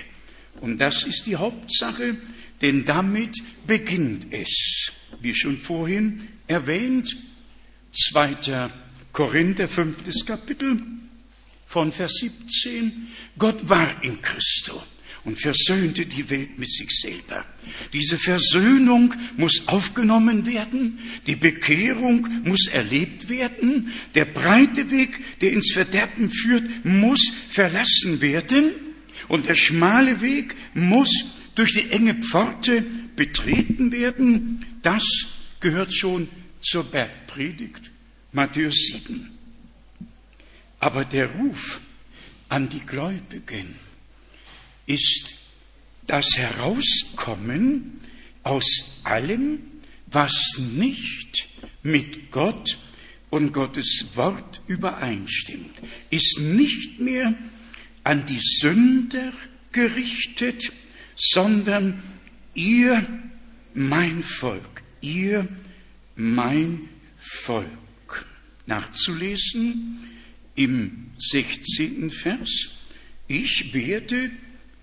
[0.62, 2.18] Und das ist die Hauptsache,
[2.62, 3.36] denn damit
[3.66, 4.91] beginnt es.
[5.22, 7.16] Wie schon vorhin erwähnt,
[7.93, 8.70] 2.
[9.12, 10.82] Korinther, fünftes Kapitel
[11.66, 13.07] von Vers 17.
[13.38, 14.82] Gott war in Christo
[15.26, 17.45] und versöhnte die Welt mit sich selber.
[17.93, 25.74] Diese Versöhnung muss aufgenommen werden, die Bekehrung muss erlebt werden, der breite Weg, der ins
[25.74, 28.72] Verderben führt, muss verlassen werden
[29.28, 32.86] und der schmale Weg muss durch die enge Pforte
[33.16, 34.66] betreten werden.
[34.84, 35.03] Das
[35.59, 37.91] gehört schon zur Bergpredigt
[38.32, 39.34] Matthäus 7.
[40.86, 41.81] Aber der Ruf
[42.47, 43.73] an die Gläubigen
[44.86, 45.33] ist
[46.05, 48.01] das Herauskommen
[48.43, 49.61] aus allem,
[50.05, 51.47] was nicht
[51.81, 52.77] mit Gott
[53.31, 55.81] und Gottes Wort übereinstimmt,
[56.11, 57.33] ist nicht mehr
[58.03, 59.33] an die Sünder
[59.71, 60.71] gerichtet,
[61.15, 62.03] sondern
[62.53, 63.03] ihr,
[63.73, 65.47] mein Volk, ihr,
[66.15, 67.71] mein Volk.
[68.67, 70.14] Nachzulesen
[70.56, 72.12] im 16.
[72.12, 72.70] Vers.
[73.28, 74.32] Ich werde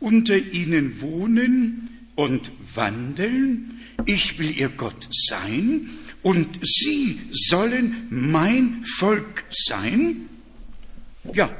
[0.01, 3.81] unter ihnen wohnen und wandeln.
[4.07, 5.91] Ich will ihr Gott sein
[6.23, 10.29] und sie sollen mein Volk sein.
[11.33, 11.55] Ja,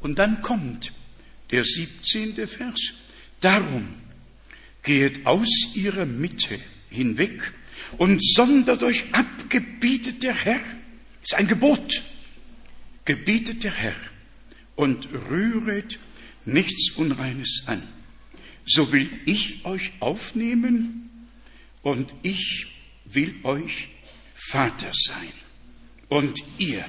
[0.00, 0.92] und dann kommt
[1.50, 2.48] der 17.
[2.48, 2.94] Vers.
[3.40, 3.88] Darum
[4.82, 6.58] geht aus ihrer Mitte
[6.90, 7.52] hinweg
[7.98, 10.60] und sondert euch ab, gebietet der Herr.
[11.22, 12.02] Ist ein Gebot.
[13.04, 13.96] Gebietet der Herr
[14.76, 15.98] und rühret
[16.44, 17.82] nichts Unreines an.
[18.64, 21.28] So will ich euch aufnehmen
[21.82, 22.68] und ich
[23.04, 23.88] will euch
[24.34, 25.32] Vater sein.
[26.08, 26.84] Und ihr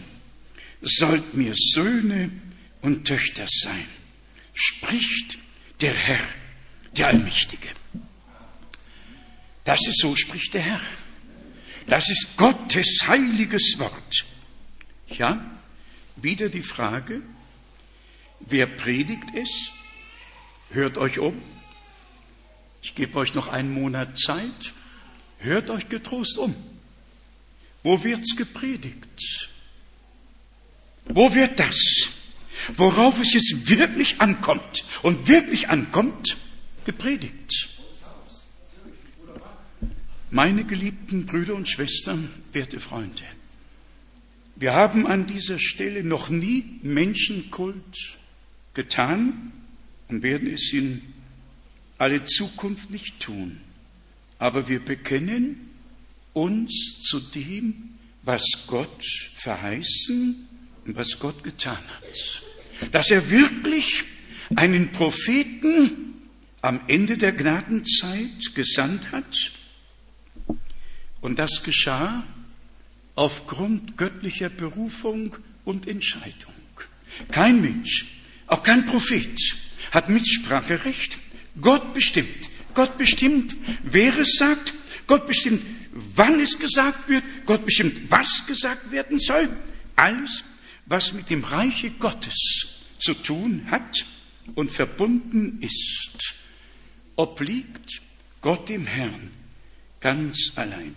[0.82, 2.30] sollt mir Söhne
[2.82, 3.88] und Töchter sein,
[4.53, 5.39] spricht
[5.82, 6.28] der Herr,
[6.97, 7.70] der Allmächtige.
[9.64, 10.82] Das ist so, spricht der Herr.
[11.88, 14.26] Das ist Gottes heiliges Wort.
[15.07, 15.52] Ja,
[16.16, 17.22] wieder die Frage,
[18.39, 19.72] wer predigt es?
[20.72, 21.41] Hört euch um.
[22.82, 24.74] Ich gebe euch noch einen Monat Zeit.
[25.39, 26.55] Hört euch getrost um.
[27.84, 29.49] Wo wird's gepredigt?
[31.05, 31.78] Wo wird das,
[32.76, 36.38] worauf es jetzt wirklich ankommt und wirklich ankommt,
[36.86, 37.70] gepredigt?
[40.32, 43.24] Meine geliebten Brüder und Schwestern, werte Freunde,
[44.64, 48.18] wir haben an dieser Stelle noch nie Menschenkult
[48.74, 49.51] getan
[50.07, 51.01] und werden es in
[51.97, 53.59] alle Zukunft nicht tun.
[54.39, 55.70] Aber wir bekennen
[56.32, 57.89] uns zu dem,
[58.22, 59.03] was Gott
[59.36, 60.47] verheißen
[60.86, 62.89] und was Gott getan hat.
[62.93, 64.05] Dass er wirklich
[64.55, 66.22] einen Propheten
[66.61, 69.51] am Ende der Gnadenzeit gesandt hat,
[71.20, 72.24] und das geschah
[73.16, 75.36] aufgrund göttlicher Berufung
[75.66, 76.53] und Entscheidung.
[77.32, 78.05] Kein Mensch,
[78.47, 79.38] auch kein Prophet
[79.91, 81.20] hat Mitspracherecht.
[81.61, 82.49] Gott bestimmt.
[82.74, 84.74] Gott bestimmt, wer es sagt.
[85.05, 87.24] Gott bestimmt, wann es gesagt wird.
[87.45, 89.49] Gott bestimmt, was gesagt werden soll.
[89.95, 90.43] Alles,
[90.86, 94.05] was mit dem Reiche Gottes zu tun hat
[94.55, 96.34] und verbunden ist,
[97.16, 98.01] obliegt
[98.41, 99.32] Gott dem Herrn
[99.99, 100.95] ganz allein.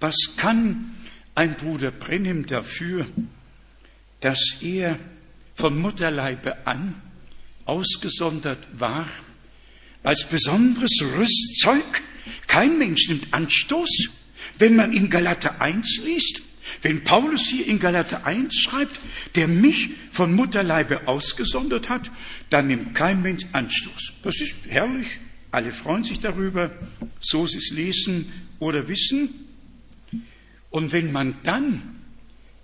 [0.00, 0.94] Was kann
[1.34, 3.06] ein Bruder Brennim dafür,
[4.20, 4.98] dass er
[5.54, 7.00] von Mutterleibe an
[7.64, 9.08] ausgesondert war,
[10.02, 12.02] als besonderes Rüstzeug.
[12.46, 14.10] Kein Mensch nimmt Anstoß,
[14.58, 16.42] wenn man in Galater 1 liest,
[16.82, 18.98] wenn Paulus hier in Galater 1 schreibt,
[19.34, 22.10] der mich von Mutterleibe ausgesondert hat,
[22.50, 24.12] dann nimmt kein Mensch Anstoß.
[24.22, 25.08] Das ist herrlich.
[25.50, 26.72] Alle freuen sich darüber,
[27.20, 29.43] so sie es lesen oder wissen.
[30.74, 32.00] Und wenn man dann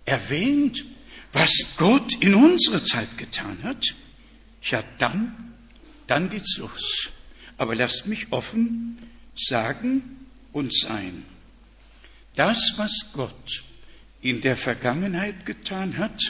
[0.04, 0.84] erwähnt,
[1.32, 3.84] was Gott in unserer Zeit getan hat,
[4.62, 5.52] ja dann,
[6.08, 7.10] dann geht's los.
[7.56, 8.98] Aber lasst mich offen
[9.36, 11.24] sagen und sein.
[12.34, 13.62] Das, was Gott
[14.22, 16.20] in der Vergangenheit getan hat,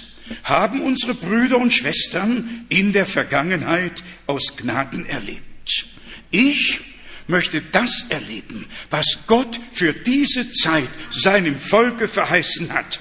[0.44, 5.86] haben unsere Brüder und Schwestern in der Vergangenheit aus Gnaden erlebt.
[6.30, 6.89] Ich
[7.30, 13.00] möchte das erleben, was Gott für diese Zeit seinem Volke verheißen hat.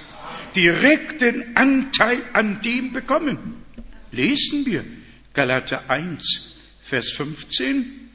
[0.55, 3.63] Direkten Anteil an dem bekommen.
[4.11, 4.86] Lesen wir
[5.34, 8.09] Galater 1, Vers 15.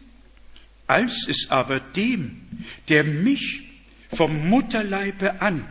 [0.87, 2.43] Als es aber dem,
[2.89, 3.63] der mich
[4.11, 5.67] vom Mutterleibe an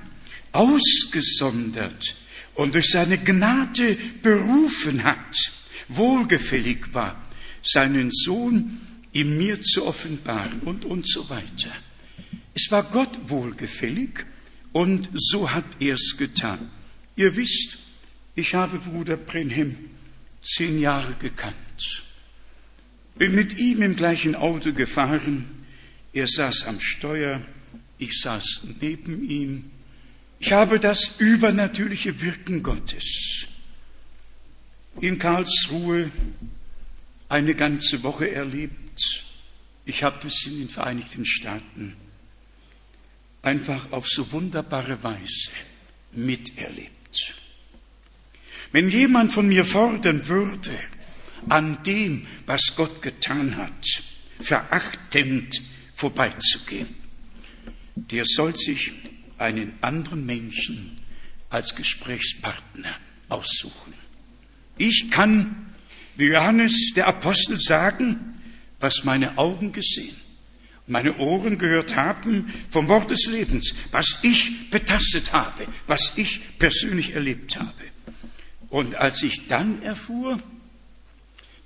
[0.54, 2.16] ausgesondert
[2.56, 5.36] und durch seine Gnade berufen hat,
[5.90, 7.22] wohlgefällig war,
[7.64, 8.82] seinen Sohn
[9.14, 11.72] in mir zu offenbaren und und so weiter.
[12.54, 14.26] Es war Gott wohlgefällig
[14.72, 16.70] und so hat er es getan.
[17.16, 17.78] Ihr wisst,
[18.36, 19.78] ich habe Bruder Brenhem
[20.44, 21.56] zehn Jahre gekannt.
[23.16, 25.66] Bin mit ihm im gleichen Auto gefahren.
[26.12, 27.42] Er saß am Steuer,
[28.00, 29.72] ich saß neben ihm.
[30.40, 33.48] Ich habe das übernatürliche Wirken Gottes
[35.00, 36.12] in Karlsruhe
[37.30, 38.83] eine ganze Woche erlebt.
[39.86, 41.96] Ich habe es in den Vereinigten Staaten
[43.42, 45.52] einfach auf so wunderbare Weise
[46.14, 47.36] miterlebt.
[48.72, 50.80] Wenn jemand von mir fordern würde,
[51.50, 54.04] an dem, was Gott getan hat,
[54.40, 55.62] verachtend
[55.96, 56.96] vorbeizugehen,
[57.96, 58.94] der soll sich
[59.38, 60.96] einen anderen Menschen
[61.50, 62.96] als Gesprächspartner
[63.30, 63.94] aussuchen.
[64.78, 65.74] Ich kann,
[66.16, 68.33] wie Johannes der Apostel, sagen,
[68.84, 70.18] was meine Augen gesehen,
[70.88, 77.14] meine Ohren gehört haben vom Wort des Lebens, was ich betastet habe, was ich persönlich
[77.14, 77.72] erlebt habe.
[78.70, 80.38] Und als ich dann erfuhr,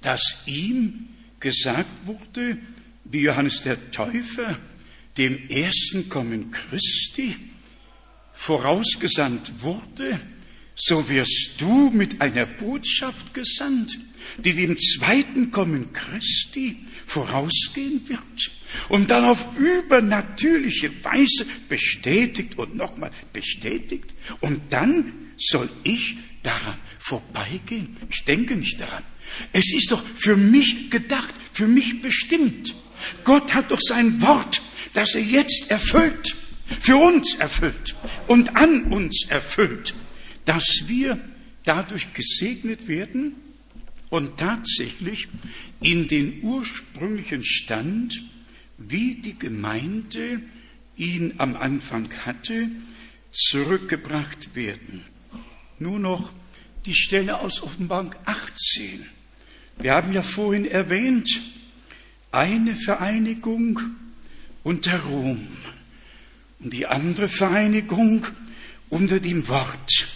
[0.01, 1.09] dass ihm
[1.39, 2.59] gesagt wurde,
[3.05, 4.59] wie Johannes der Täufer,
[5.17, 7.35] dem ersten Kommen Christi,
[8.33, 10.19] vorausgesandt wurde,
[10.77, 13.97] so wirst du mit einer Botschaft gesandt,
[14.37, 18.51] die dem zweiten Kommen Christi vorausgehen wird
[18.89, 24.13] und dann auf übernatürliche Weise bestätigt und nochmal bestätigt.
[24.39, 27.97] Und dann soll ich daran vorbeigehen.
[28.09, 29.03] Ich denke nicht daran.
[29.53, 32.75] Es ist doch für mich gedacht, für mich bestimmt.
[33.23, 34.61] Gott hat doch sein Wort,
[34.93, 36.35] das er jetzt erfüllt
[36.81, 37.95] für uns erfüllt
[38.27, 39.93] und an uns erfüllt,
[40.47, 41.19] dass wir
[41.65, 43.35] dadurch gesegnet werden
[44.09, 45.27] und tatsächlich
[45.81, 48.23] in den ursprünglichen Stand,
[48.77, 50.41] wie die Gemeinde
[50.95, 52.69] ihn am Anfang hatte,
[53.33, 55.03] zurückgebracht werden.
[55.79, 56.31] Nur noch
[56.85, 59.05] die Stelle aus Offenbarung 18.
[59.79, 61.29] Wir haben ja vorhin erwähnt,
[62.31, 63.81] eine Vereinigung
[64.63, 65.45] unter Rom
[66.59, 68.25] und die andere Vereinigung
[68.89, 70.07] unter dem Wort,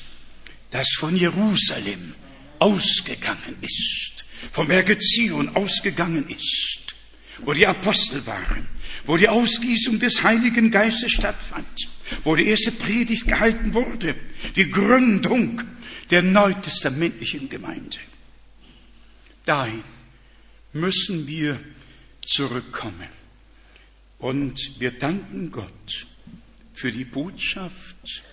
[0.72, 2.16] das von Jerusalem
[2.60, 6.96] ausgegangen ist, vom Berge Zion ausgegangen ist,
[7.40, 8.68] wo die Apostel waren,
[9.06, 11.90] wo die Ausgießung des Heiligen Geistes stattfand,
[12.24, 14.16] wo die erste Predigt gehalten wurde,
[14.56, 15.62] die Gründung
[16.10, 17.98] der neutestamentlichen Gemeinde.
[19.46, 19.84] Dahin
[20.74, 21.60] müssen wir
[22.26, 23.10] zurückkommen.
[24.20, 26.06] Und wir danken Gott
[26.74, 28.24] für die Botschaft,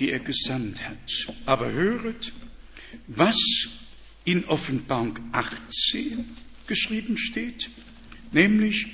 [0.00, 1.28] die er gesandt hat.
[1.44, 2.32] Aber höret,
[3.06, 3.36] was
[4.24, 6.24] in Offenbarung 18
[6.66, 7.70] geschrieben steht,
[8.32, 8.88] nämlich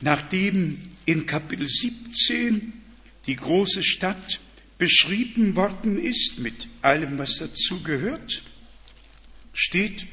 [0.00, 2.72] nachdem in Kapitel 17
[3.26, 4.40] die große Stadt
[4.78, 8.42] beschrieben worden ist mit allem, was dazugehört,
[9.52, 10.06] steht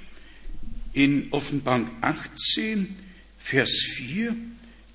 [0.93, 2.95] in Offenbarung 18,
[3.37, 4.35] Vers 4,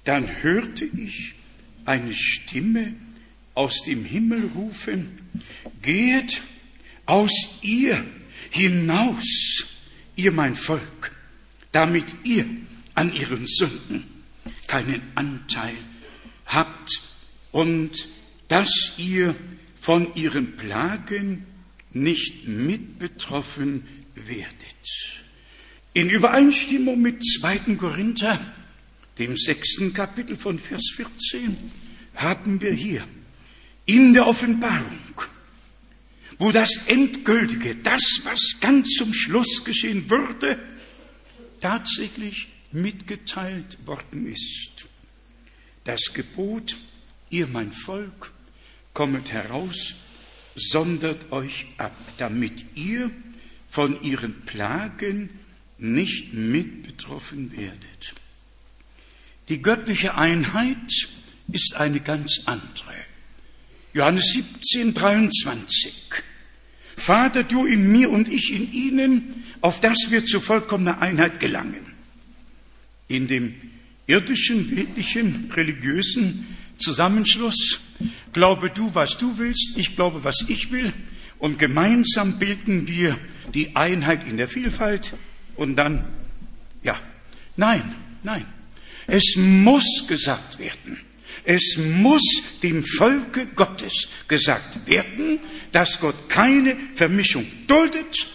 [0.05, 1.35] dann hörte ich
[1.85, 2.95] eine Stimme
[3.55, 5.20] aus dem Himmel rufen,
[5.83, 6.41] geht
[7.07, 8.05] aus ihr
[8.51, 9.67] hinaus,
[10.17, 11.13] ihr mein Volk,
[11.73, 12.47] damit ihr
[12.95, 14.05] an ihren Sünden
[14.67, 15.77] keinen Anteil
[16.47, 16.91] habt
[17.53, 18.09] und
[18.49, 19.35] dass ihr
[19.81, 21.47] von ihren Plagen
[21.93, 24.55] nicht mit betroffen werdet.
[25.93, 27.77] In Übereinstimmung mit 2.
[27.77, 28.39] Korinther,
[29.19, 31.57] dem sechsten Kapitel von Vers 14,
[32.15, 33.05] haben wir hier
[33.87, 35.23] in der Offenbarung,
[36.39, 40.59] wo das Endgültige, das, was ganz zum Schluss geschehen würde,
[41.61, 44.87] tatsächlich mitgeteilt worden ist.
[45.85, 46.77] Das Gebot,
[47.31, 48.33] ihr mein Volk,
[48.95, 49.95] kommet heraus,
[50.55, 53.11] sondert euch ab, damit ihr
[53.69, 55.31] von ihren Plagen
[55.79, 58.15] nicht mit betroffen werdet.
[59.49, 61.09] Die göttliche Einheit
[61.51, 62.95] ist eine ganz andere.
[63.93, 65.93] Johannes 17, 23.
[66.97, 71.95] Vater, du in mir und ich in ihnen, auf dass wir zu vollkommener Einheit gelangen.
[73.09, 73.55] In dem
[74.07, 77.81] irdischen, bildlichen, religiösen Zusammenschluss
[78.33, 80.93] glaube du, was du willst, ich glaube, was ich will,
[81.39, 83.19] und gemeinsam bilden wir
[83.55, 85.13] die Einheit in der Vielfalt
[85.57, 86.05] und dann,
[86.83, 87.01] ja,
[87.57, 88.45] nein, nein.
[89.07, 90.99] Es muss gesagt werden.
[91.45, 92.23] Es muss
[92.63, 95.41] dem Volke Gottes gesagt werden,
[95.73, 98.29] dass Gott keine Vermischung duldet.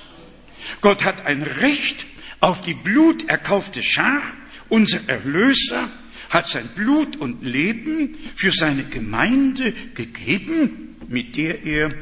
[0.82, 2.08] Gott hat ein Recht
[2.39, 4.22] auf die bluterkaufte Schar.
[4.70, 5.89] Unser Erlöser
[6.30, 11.93] hat sein Blut und Leben für seine Gemeinde gegeben, mit der er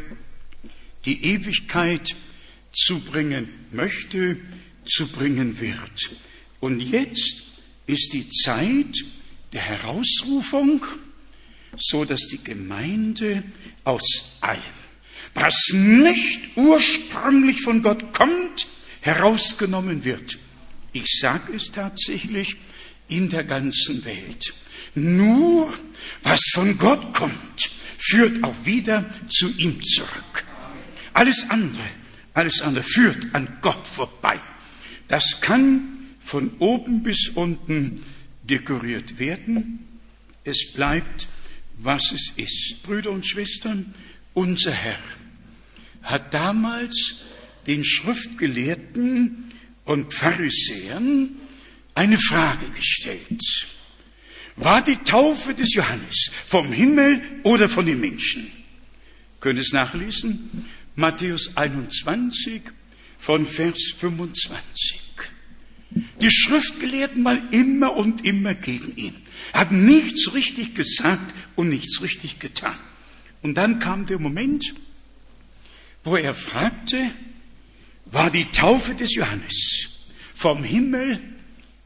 [1.06, 2.16] die Ewigkeit
[2.72, 4.38] zubringen möchte,
[4.86, 6.18] zu bringen wird.
[6.60, 7.44] Und jetzt
[7.86, 8.96] ist die Zeit
[9.54, 10.86] der Herausrufung,
[11.78, 13.44] so dass die Gemeinde
[13.84, 14.62] aus allem,
[15.34, 18.68] was nicht ursprünglich von Gott kommt,
[19.02, 20.38] herausgenommen wird.
[20.92, 22.58] Ich sage es tatsächlich
[23.08, 24.54] in der ganzen Welt.
[24.96, 25.74] Nur
[26.22, 30.46] was von Gott kommt, führt auch wieder zu ihm zurück.
[31.14, 31.90] Alles andere,
[32.34, 34.40] alles andere führt an Gott vorbei.
[35.08, 38.04] Das kann von oben bis unten
[38.44, 39.88] dekoriert werden.
[40.44, 41.28] Es bleibt,
[41.78, 42.84] was es ist.
[42.84, 43.94] Brüder und Schwestern,
[44.34, 45.00] unser Herr
[46.02, 47.18] hat damals
[47.66, 49.52] den Schriftgelehrten
[49.86, 51.30] und Pharisäern
[51.96, 53.42] eine Frage gestellt.
[54.56, 58.52] War die Taufe des Johannes vom Himmel oder von den Menschen?
[59.40, 60.70] Können es nachlesen?
[60.96, 62.62] Matthäus 21,
[63.18, 65.03] von Vers 25.
[66.22, 69.16] Die Schriftgelehrten mal immer und immer gegen ihn,
[69.54, 72.78] haben nichts richtig gesagt und nichts richtig getan.
[73.42, 74.74] Und dann kam der Moment,
[76.04, 77.10] wo er fragte,
[78.06, 79.90] war die Taufe des Johannes
[80.36, 81.20] vom Himmel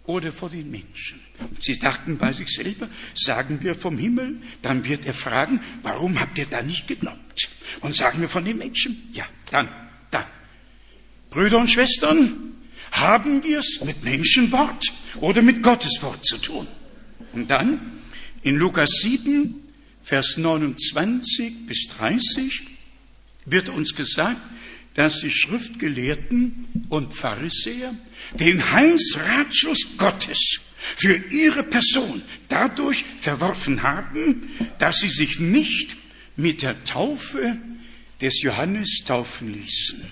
[0.05, 1.19] oder vor den Menschen?
[1.39, 6.19] Und sie dachten bei sich selber, sagen wir vom Himmel, dann wird er fragen, warum
[6.19, 7.49] habt ihr da nicht geglaubt?
[7.81, 9.69] Und sagen wir von den Menschen, ja, dann
[11.29, 12.53] Brüder und Schwestern,
[12.91, 14.83] haben wir es mit Menschenwort
[15.21, 16.67] oder mit Gottes Wort zu tun?
[17.33, 18.01] Und dann
[18.43, 19.55] in Lukas 7,
[20.03, 22.61] Vers 29 bis 30
[23.45, 24.41] wird uns gesagt,
[24.93, 27.93] dass die Schriftgelehrten und Pharisäer
[28.39, 30.61] den Heilsratschluss Gottes
[30.95, 35.97] für ihre Person dadurch verworfen haben, dass sie sich nicht
[36.35, 37.57] mit der Taufe
[38.21, 40.03] des Johannes taufen ließen.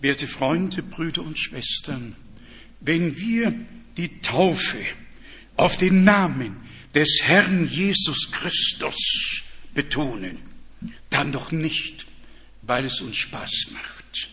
[0.00, 2.14] Werte Freunde, Brüder und Schwestern,
[2.80, 3.54] wenn wir
[3.96, 4.78] die Taufe
[5.56, 6.56] auf den Namen
[6.94, 9.42] des Herrn Jesus Christus
[9.74, 10.38] betonen,
[11.10, 12.06] dann doch nicht,
[12.62, 14.30] weil es uns Spaß macht,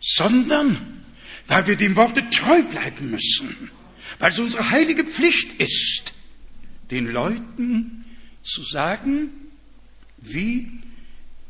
[0.00, 1.02] sondern
[1.48, 3.70] weil wir dem Worte treu bleiben müssen,
[4.18, 6.14] weil es unsere heilige Pflicht ist,
[6.90, 8.04] den Leuten
[8.42, 9.30] zu sagen,
[10.18, 10.70] wie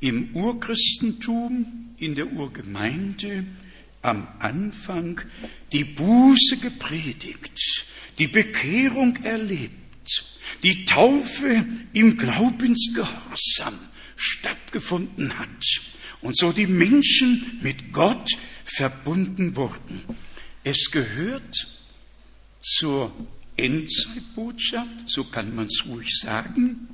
[0.00, 3.44] im Urchristentum, in der Urgemeinde
[4.02, 5.20] am Anfang
[5.72, 7.86] die Buße gepredigt,
[8.18, 10.24] die Bekehrung erlebt,
[10.62, 13.78] die Taufe im Glaubensgehorsam
[14.16, 15.64] stattgefunden hat
[16.20, 18.30] und so die Menschen mit Gott
[18.64, 20.02] verbunden wurden.
[20.64, 21.68] Es gehört
[22.62, 23.14] zur
[23.56, 26.88] Endzeitbotschaft, so kann man es ruhig sagen,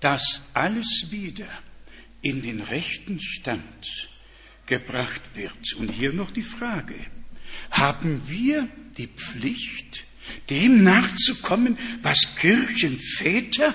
[0.00, 1.48] dass alles wieder
[2.22, 4.08] in den rechten Stand
[4.66, 5.74] gebracht wird.
[5.78, 6.94] Und hier noch die Frage,
[7.70, 10.04] haben wir die Pflicht,
[10.50, 13.74] dem nachzukommen, was Kirchenväter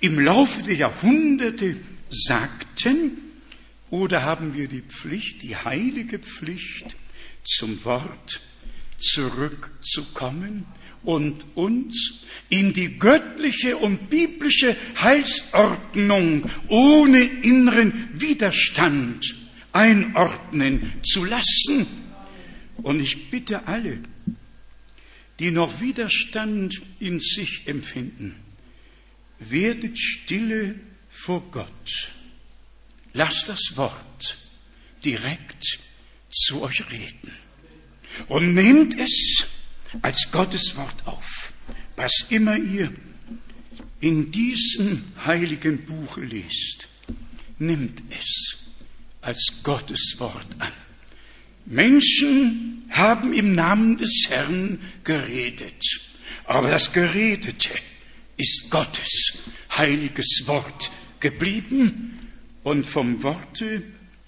[0.00, 1.76] im Laufe der Jahrhunderte
[2.08, 3.18] sagten,
[3.90, 6.96] oder haben wir die Pflicht, die heilige Pflicht,
[7.44, 8.40] zum Wort
[8.98, 10.66] zurückzukommen
[11.04, 19.36] und uns in die göttliche und biblische Heilsordnung ohne inneren Widerstand
[19.72, 21.86] einordnen zu lassen.
[22.78, 23.98] Und ich bitte alle,
[25.38, 28.34] die noch Widerstand in sich empfinden,
[29.38, 30.74] werdet stille
[31.10, 32.12] vor Gott.
[33.12, 34.38] Lasst das Wort
[35.04, 35.80] direkt
[36.30, 37.32] zu euch reden
[38.28, 39.46] und nehmt es
[40.02, 41.52] als Gottes Wort auf.
[41.96, 42.92] Was immer ihr
[44.00, 46.88] in diesem heiligen Buche lest,
[47.58, 48.58] nimmt es
[49.20, 50.72] als Gottes Wort an.
[51.66, 55.82] Menschen haben im Namen des Herrn geredet,
[56.44, 57.70] aber das Geredete
[58.36, 59.38] ist Gottes
[59.76, 60.90] heiliges Wort
[61.20, 62.18] geblieben
[62.62, 63.82] und vom Worte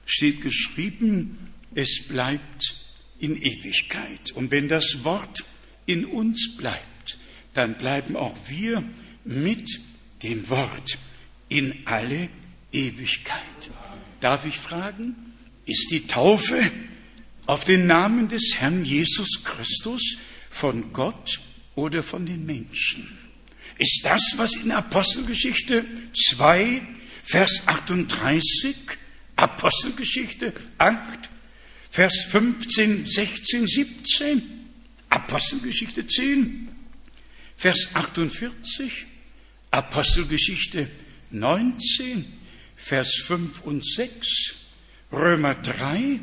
[0.05, 2.77] steht geschrieben, es bleibt
[3.20, 4.32] in Ewigkeit.
[4.32, 5.45] Und wenn das Wort
[5.90, 7.18] in uns bleibt,
[7.54, 8.84] dann bleiben auch wir
[9.24, 9.80] mit
[10.22, 10.98] dem Wort
[11.48, 12.28] in alle
[12.72, 13.70] Ewigkeit.
[14.20, 15.16] Darf ich fragen,
[15.66, 16.70] ist die Taufe
[17.46, 20.16] auf den Namen des Herrn Jesus Christus
[20.48, 21.40] von Gott
[21.74, 23.18] oder von den Menschen?
[23.78, 25.84] Ist das, was in Apostelgeschichte
[26.14, 26.82] 2,
[27.24, 28.76] Vers 38,
[29.36, 31.30] Apostelgeschichte 8,
[31.90, 34.60] Vers 15, 16, 17,
[35.11, 36.69] Apostelgeschichte 10,
[37.57, 39.07] Vers 48,
[39.70, 40.89] Apostelgeschichte
[41.31, 42.24] 19,
[42.77, 44.57] Vers 5 und 6,
[45.12, 46.20] Römer 3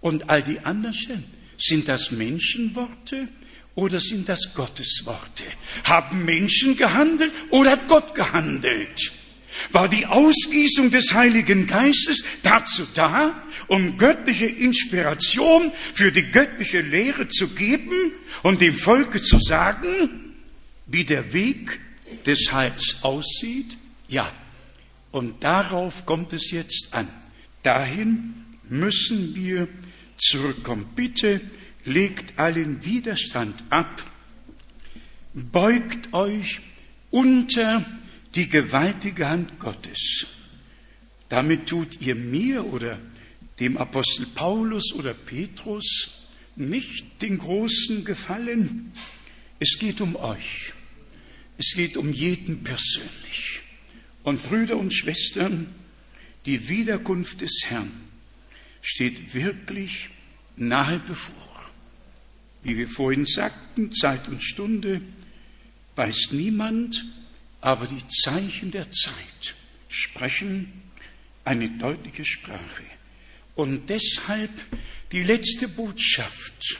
[0.00, 1.24] und all die anderen.
[1.56, 3.28] Sind das Menschenworte
[3.74, 5.44] oder sind das Gottesworte?
[5.84, 9.12] Haben Menschen gehandelt oder hat Gott gehandelt?
[9.72, 17.28] War die Ausgießung des Heiligen Geistes dazu da, um göttliche Inspiration für die göttliche Lehre
[17.28, 18.12] zu geben
[18.42, 20.34] und dem Volke zu sagen,
[20.86, 21.80] wie der Weg
[22.26, 23.76] des Heils aussieht?
[24.08, 24.30] Ja.
[25.10, 27.08] Und darauf kommt es jetzt an.
[27.62, 28.34] Dahin
[28.68, 29.68] müssen wir
[30.18, 30.88] zurückkommen.
[30.96, 31.40] Bitte
[31.84, 34.02] legt allen Widerstand ab,
[35.34, 36.60] beugt euch
[37.10, 37.84] unter
[38.34, 40.26] die gewaltige Hand Gottes.
[41.28, 42.98] Damit tut ihr mir oder
[43.60, 48.92] dem Apostel Paulus oder Petrus nicht den großen Gefallen.
[49.60, 50.72] Es geht um euch.
[51.58, 53.62] Es geht um jeden persönlich.
[54.24, 55.72] Und Brüder und Schwestern,
[56.46, 57.92] die Wiederkunft des Herrn
[58.82, 60.08] steht wirklich
[60.56, 61.70] nahe bevor.
[62.62, 65.00] Wie wir vorhin sagten, Zeit und Stunde
[65.96, 67.04] weiß niemand,
[67.64, 69.54] aber die Zeichen der Zeit
[69.88, 70.82] sprechen
[71.46, 72.84] eine deutliche Sprache.
[73.54, 74.50] Und deshalb
[75.12, 76.78] die letzte Botschaft,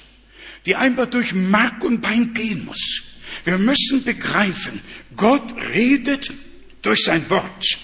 [0.66, 3.02] die einfach durch Mark und Bein gehen muss.
[3.46, 4.82] Wir müssen begreifen,
[5.16, 6.30] Gott redet
[6.82, 7.78] durch sein Wort,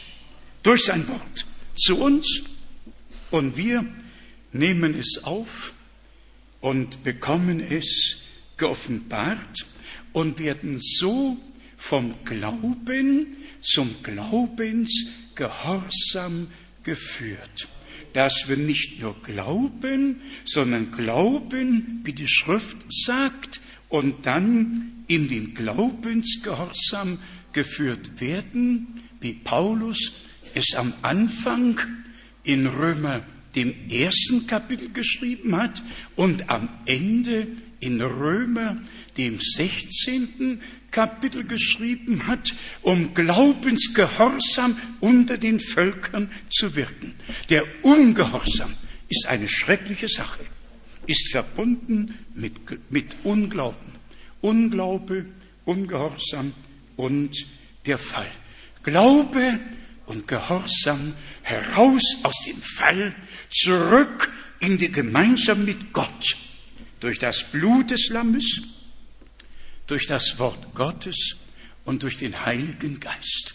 [0.62, 1.46] durch sein Wort
[1.76, 2.42] zu uns
[3.30, 3.82] und wir
[4.52, 5.72] nehmen es auf
[6.60, 8.18] und bekommen es
[8.58, 9.66] geoffenbart
[10.12, 11.38] und werden so
[11.80, 13.26] vom Glauben
[13.60, 16.48] zum Glaubensgehorsam
[16.84, 17.68] geführt.
[18.12, 25.54] Dass wir nicht nur glauben, sondern glauben, wie die Schrift sagt, und dann in den
[25.54, 27.18] Glaubensgehorsam
[27.52, 30.12] geführt werden, wie Paulus
[30.54, 31.80] es am Anfang
[32.44, 33.24] in Römer
[33.56, 35.82] dem ersten Kapitel geschrieben hat
[36.14, 37.48] und am Ende
[37.80, 38.80] in Römer
[39.16, 40.60] dem 16.
[40.90, 47.14] Kapitel geschrieben hat, um Glaubensgehorsam unter den Völkern zu wirken.
[47.48, 48.74] Der Ungehorsam
[49.08, 50.44] ist eine schreckliche Sache,
[51.06, 52.54] ist verbunden mit,
[52.90, 53.90] mit Unglauben.
[54.40, 55.26] Unglaube,
[55.64, 56.54] Ungehorsam
[56.96, 57.36] und
[57.86, 58.30] der Fall.
[58.82, 59.60] Glaube
[60.06, 63.14] und Gehorsam heraus aus dem Fall,
[63.50, 66.36] zurück in die Gemeinschaft mit Gott.
[67.00, 68.62] Durch das Blut des Lammes,
[69.90, 71.36] durch das Wort Gottes
[71.84, 73.54] und durch den Heiligen Geist.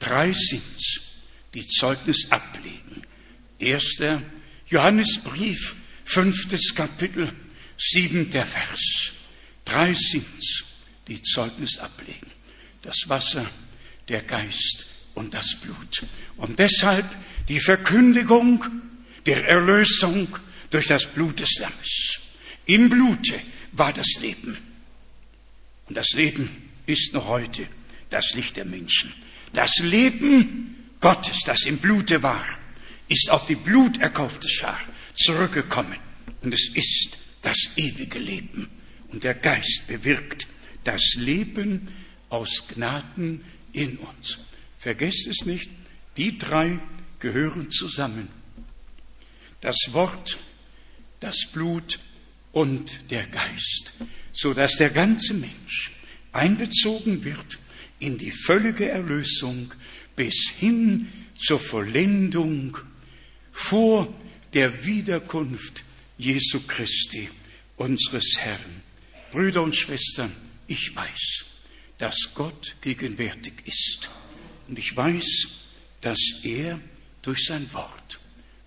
[0.00, 1.00] Drei sind's,
[1.54, 3.02] die Zeugnis ablegen.
[3.60, 4.20] Erster
[4.66, 7.32] Johannesbrief, fünftes Kapitel,
[7.78, 9.12] siebenter Vers.
[9.64, 10.64] Drei sind's,
[11.06, 12.32] die Zeugnis ablegen.
[12.82, 13.48] Das Wasser,
[14.08, 16.04] der Geist und das Blut.
[16.36, 17.06] Und deshalb
[17.46, 18.64] die Verkündigung
[19.24, 20.36] der Erlösung
[20.70, 22.18] durch das Blut des Lammes.
[22.66, 23.40] Im Blute
[23.70, 24.75] war das Leben.
[25.88, 27.66] Und das Leben ist noch heute
[28.10, 29.12] das Licht der Menschen.
[29.52, 32.44] Das Leben Gottes, das im Blute war,
[33.08, 34.80] ist auf die bluterkaufte Schar
[35.14, 35.98] zurückgekommen.
[36.42, 38.68] Und es ist das ewige Leben.
[39.08, 40.46] Und der Geist bewirkt
[40.84, 41.88] das Leben
[42.28, 44.40] aus Gnaden in uns.
[44.78, 45.70] Vergesst es nicht,
[46.16, 46.78] die drei
[47.20, 48.28] gehören zusammen.
[49.60, 50.38] das Wort,
[51.20, 51.98] das Blut
[52.52, 53.94] und der Geist,
[54.36, 55.92] so dass der ganze Mensch
[56.32, 57.58] einbezogen wird
[57.98, 59.72] in die völlige Erlösung
[60.14, 62.76] bis hin zur Vollendung
[63.50, 64.12] vor
[64.52, 65.82] der Wiederkunft
[66.18, 67.28] Jesu Christi,
[67.76, 68.82] unseres Herrn.
[69.32, 70.32] Brüder und Schwestern,
[70.66, 71.44] ich weiß,
[71.98, 74.10] dass Gott gegenwärtig ist.
[74.68, 75.48] Und ich weiß,
[76.00, 76.80] dass er
[77.22, 78.20] durch sein Wort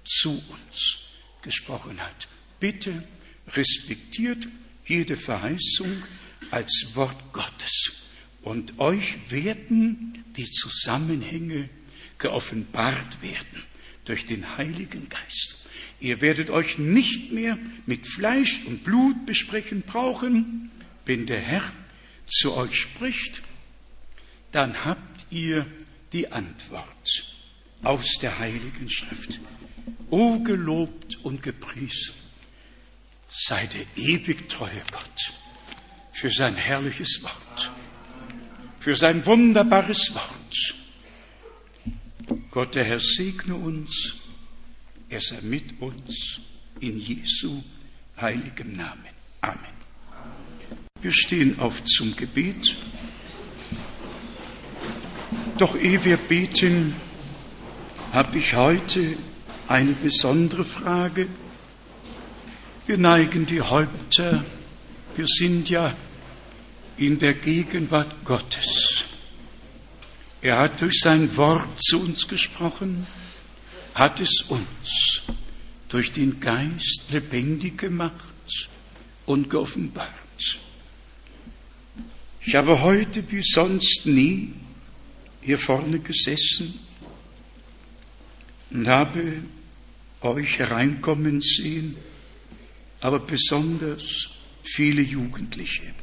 [0.03, 0.99] zu uns
[1.41, 2.27] gesprochen hat.
[2.59, 3.03] Bitte
[3.47, 4.47] respektiert
[4.89, 6.03] jede Verheißung
[6.51, 7.93] als Wort Gottes.
[8.41, 11.69] Und euch werden die Zusammenhänge
[12.17, 13.63] geoffenbart werden
[14.05, 15.57] durch den Heiligen Geist.
[15.99, 20.71] Ihr werdet euch nicht mehr mit Fleisch und Blut besprechen brauchen.
[21.05, 21.71] Wenn der Herr
[22.25, 23.43] zu euch spricht,
[24.51, 25.67] dann habt ihr
[26.13, 27.35] die Antwort
[27.83, 29.39] aus der Heiligen Schrift.
[30.09, 32.18] O gelobt und gepriesen
[33.29, 35.33] sei der ewig treue Gott
[36.13, 37.71] für sein herrliches Wort,
[38.79, 40.75] für sein wunderbares Wort.
[42.51, 44.15] Gott, der Herr, segne uns,
[45.07, 46.39] er sei mit uns
[46.79, 47.63] in Jesu
[48.19, 49.13] heiligem Namen.
[49.41, 49.79] Amen.
[51.01, 52.75] Wir stehen auf zum Gebet.
[55.57, 56.95] Doch ehe wir beten,
[58.13, 59.15] habe ich heute
[59.67, 61.27] eine besondere Frage.
[62.89, 64.43] Wir neigen die Häupter,
[65.15, 65.95] wir sind ja
[66.97, 69.05] in der Gegenwart Gottes.
[70.41, 73.05] Er hat durch sein Wort zu uns gesprochen,
[73.93, 75.21] hat es uns
[75.89, 78.15] durch den Geist lebendig gemacht
[79.27, 80.09] und geoffenbart.
[82.41, 84.51] Ich habe heute wie sonst nie
[85.43, 86.79] hier vorne gesessen
[88.71, 89.43] und habe
[90.21, 91.95] euch hereinkommen sehen,
[93.01, 94.29] aber besonders
[94.63, 95.93] viele Jugendliche.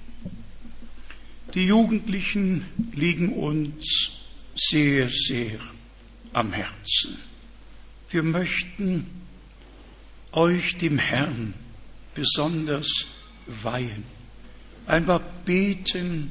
[1.55, 2.65] Die Jugendlichen
[2.95, 4.13] liegen uns
[4.55, 5.59] sehr, sehr
[6.33, 7.19] am Herzen.
[8.11, 9.07] Wir möchten
[10.33, 11.55] euch dem Herrn
[12.15, 13.07] besonders
[13.47, 14.05] weihen.
[14.87, 16.31] Einfach beten,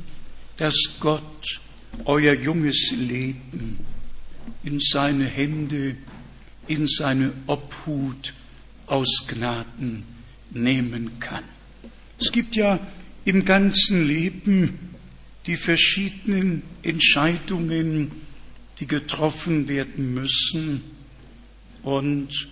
[0.57, 1.61] dass Gott
[2.05, 3.79] euer junges Leben
[4.63, 5.95] in seine Hände,
[6.67, 8.33] in seine Obhut
[8.87, 10.14] aus Gnaden
[10.55, 11.43] nehmen kann.
[12.19, 12.79] Es gibt ja
[13.25, 14.79] im ganzen Leben
[15.45, 18.11] die verschiedenen Entscheidungen,
[18.79, 20.81] die getroffen werden müssen.
[21.83, 22.49] Und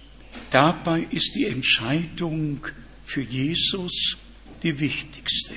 [0.51, 2.65] dabei ist die Entscheidung
[3.05, 4.17] für Jesus
[4.61, 5.55] die wichtigste.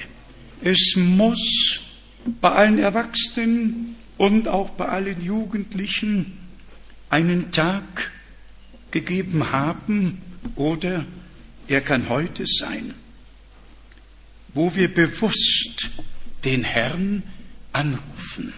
[0.62, 1.80] Es muss
[2.40, 6.32] bei allen Erwachsenen und auch bei allen Jugendlichen
[7.10, 8.10] einen Tag
[8.90, 10.22] gegeben haben
[10.56, 11.04] oder
[11.68, 12.94] er kann heute sein,
[14.54, 15.90] wo wir bewusst
[16.44, 17.22] den Herrn
[17.72, 18.52] anrufen,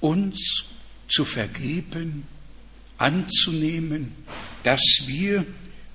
[0.00, 0.64] uns
[1.08, 2.24] zu vergeben,
[2.98, 4.12] anzunehmen,
[4.62, 5.46] dass wir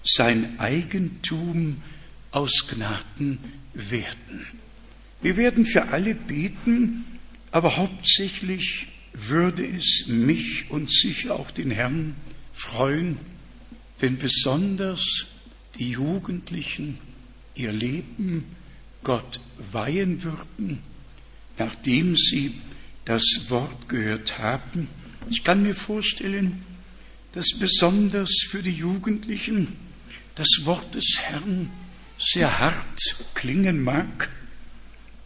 [0.03, 1.81] sein Eigentum
[2.31, 3.39] aus Gnaden
[3.73, 4.47] werden.
[5.21, 7.05] Wir werden für alle beten,
[7.51, 12.15] aber hauptsächlich würde es mich und sicher auch den Herrn
[12.53, 13.17] freuen,
[13.99, 15.27] wenn besonders
[15.77, 16.99] die Jugendlichen
[17.55, 18.45] ihr Leben
[19.03, 19.39] Gott
[19.71, 20.83] weihen würden,
[21.57, 22.55] nachdem sie
[23.05, 24.87] das Wort gehört haben.
[25.29, 26.63] Ich kann mir vorstellen,
[27.33, 29.77] dass besonders für die Jugendlichen
[30.35, 31.69] das Wort des Herrn
[32.17, 32.99] sehr hart
[33.33, 34.29] klingen mag,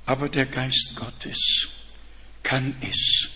[0.05, 1.69] aber der Geist Gottes
[2.43, 3.29] kann es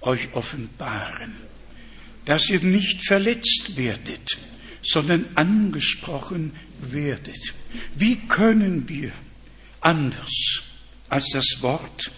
[0.00, 1.36] euch offenbaren,
[2.24, 4.38] dass ihr nicht verletzt werdet,
[4.82, 7.54] sondern angesprochen werdet.
[7.96, 9.12] Wie können wir
[9.80, 10.62] anders
[11.08, 12.10] als das Wort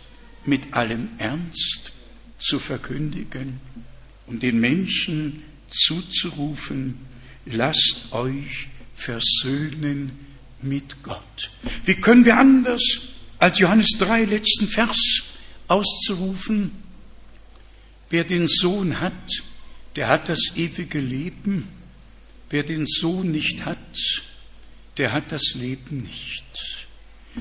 [0.44, 1.92] mit allem Ernst
[2.38, 3.60] zu verkündigen
[4.26, 6.96] und den Menschen zuzurufen,
[7.46, 10.12] lasst euch versöhnen
[10.62, 11.50] mit Gott.
[11.84, 12.82] Wie können wir anders
[13.38, 14.98] als Johannes 3 letzten Vers
[15.68, 16.72] auszurufen,
[18.10, 19.12] wer den Sohn hat,
[19.96, 21.68] der hat das ewige Leben,
[22.50, 24.22] wer den Sohn nicht hat,
[24.98, 26.88] der hat das Leben nicht.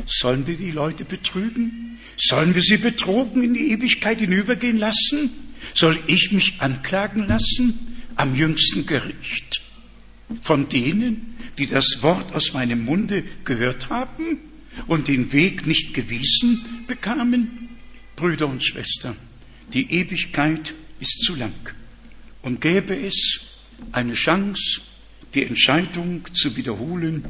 [0.06, 2.00] Sollen wir die Leute betrügen?
[2.18, 5.32] Sollen wir sie betrogen in die Ewigkeit hinübergehen lassen?
[5.74, 9.62] Soll ich mich anklagen lassen am jüngsten Gericht
[10.42, 14.40] von denen, die das Wort aus meinem Munde gehört haben
[14.88, 17.70] und den Weg nicht gewiesen bekamen?
[18.16, 19.16] Brüder und Schwestern,
[19.74, 21.74] die Ewigkeit ist zu lang.
[22.42, 23.42] Und gäbe es
[23.92, 24.82] eine Chance,
[25.34, 27.26] die Entscheidung zu wiederholen,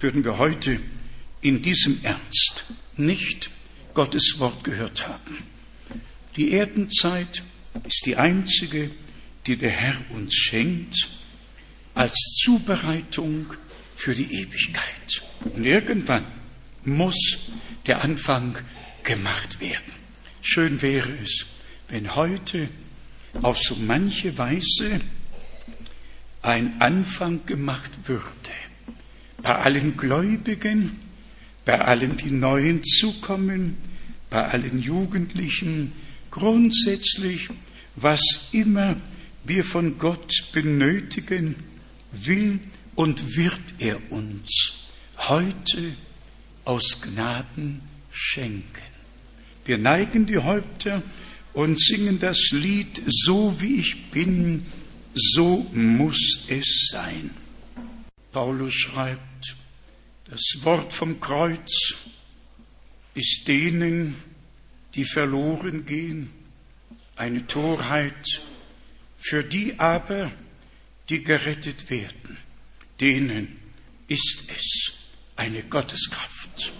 [0.00, 0.80] würden wir heute
[1.40, 2.64] in diesem Ernst
[2.96, 3.50] nicht
[3.94, 5.38] Gottes Wort gehört haben.
[6.36, 7.42] Die Erdenzeit
[7.86, 8.90] ist die einzige,
[9.46, 11.08] die der Herr uns schenkt,
[11.94, 13.46] als Zubereitung
[13.96, 15.22] für die Ewigkeit.
[15.44, 16.24] Und irgendwann
[16.84, 17.38] muss
[17.86, 18.56] der Anfang
[19.02, 19.92] gemacht werden.
[20.40, 21.46] Schön wäre es,
[21.88, 22.68] wenn heute
[23.42, 25.00] auf so manche Weise
[26.42, 28.26] ein Anfang gemacht würde.
[29.42, 30.98] Bei allen Gläubigen,
[31.64, 33.76] bei allen, die neu hinzukommen,
[34.30, 35.92] bei allen Jugendlichen,
[36.30, 37.48] grundsätzlich,
[37.96, 38.20] was
[38.52, 38.96] immer
[39.44, 41.56] wir von Gott benötigen,
[42.12, 42.60] will
[42.94, 44.74] und wird er uns
[45.16, 45.96] heute
[46.64, 48.64] aus Gnaden schenken.
[49.64, 51.02] Wir neigen die Häupter
[51.52, 54.66] und singen das Lied, so wie ich bin,
[55.14, 57.30] so muss es sein.
[58.32, 59.56] Paulus schreibt,
[60.30, 61.94] das Wort vom Kreuz
[63.14, 64.16] ist denen,
[64.94, 66.30] die verloren gehen,
[67.16, 68.42] eine Torheit,
[69.18, 70.32] für die aber,
[71.08, 72.38] die gerettet werden,
[73.00, 73.56] denen
[74.08, 74.94] ist es
[75.36, 76.72] eine Gotteskraft.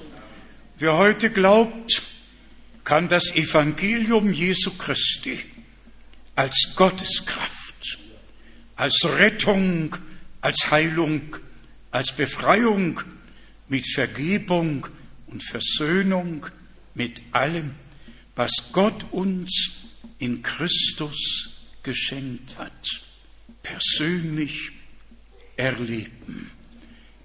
[0.79, 2.03] Wer heute glaubt,
[2.85, 5.39] kann das Evangelium Jesu Christi
[6.35, 7.62] als Gotteskraft,
[8.83, 9.95] als Rettung,
[10.41, 11.37] als Heilung,
[11.93, 13.01] als Befreiung
[13.69, 14.89] mit Vergebung
[15.29, 16.47] und Versöhnung
[16.93, 17.77] mit allem,
[18.35, 19.85] was Gott uns
[20.19, 21.51] in Christus
[21.85, 23.05] geschenkt hat,
[23.63, 24.73] persönlich
[25.57, 26.51] erleben.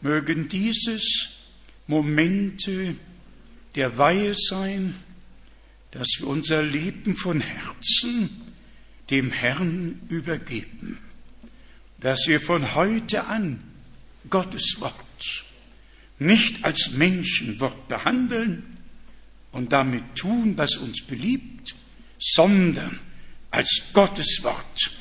[0.01, 1.31] Mögen dieses
[1.88, 2.93] Momente
[3.73, 4.93] der Weihe sein,
[5.89, 8.29] dass wir unser Leben von Herzen
[9.09, 10.99] dem Herrn übergeben,
[11.99, 13.63] dass wir von heute an
[14.29, 14.93] Gottes Wort
[16.19, 18.77] nicht als Menschenwort behandeln
[19.51, 21.75] und damit tun, was uns beliebt,
[22.19, 22.99] sondern
[23.51, 24.91] als Gottes Wort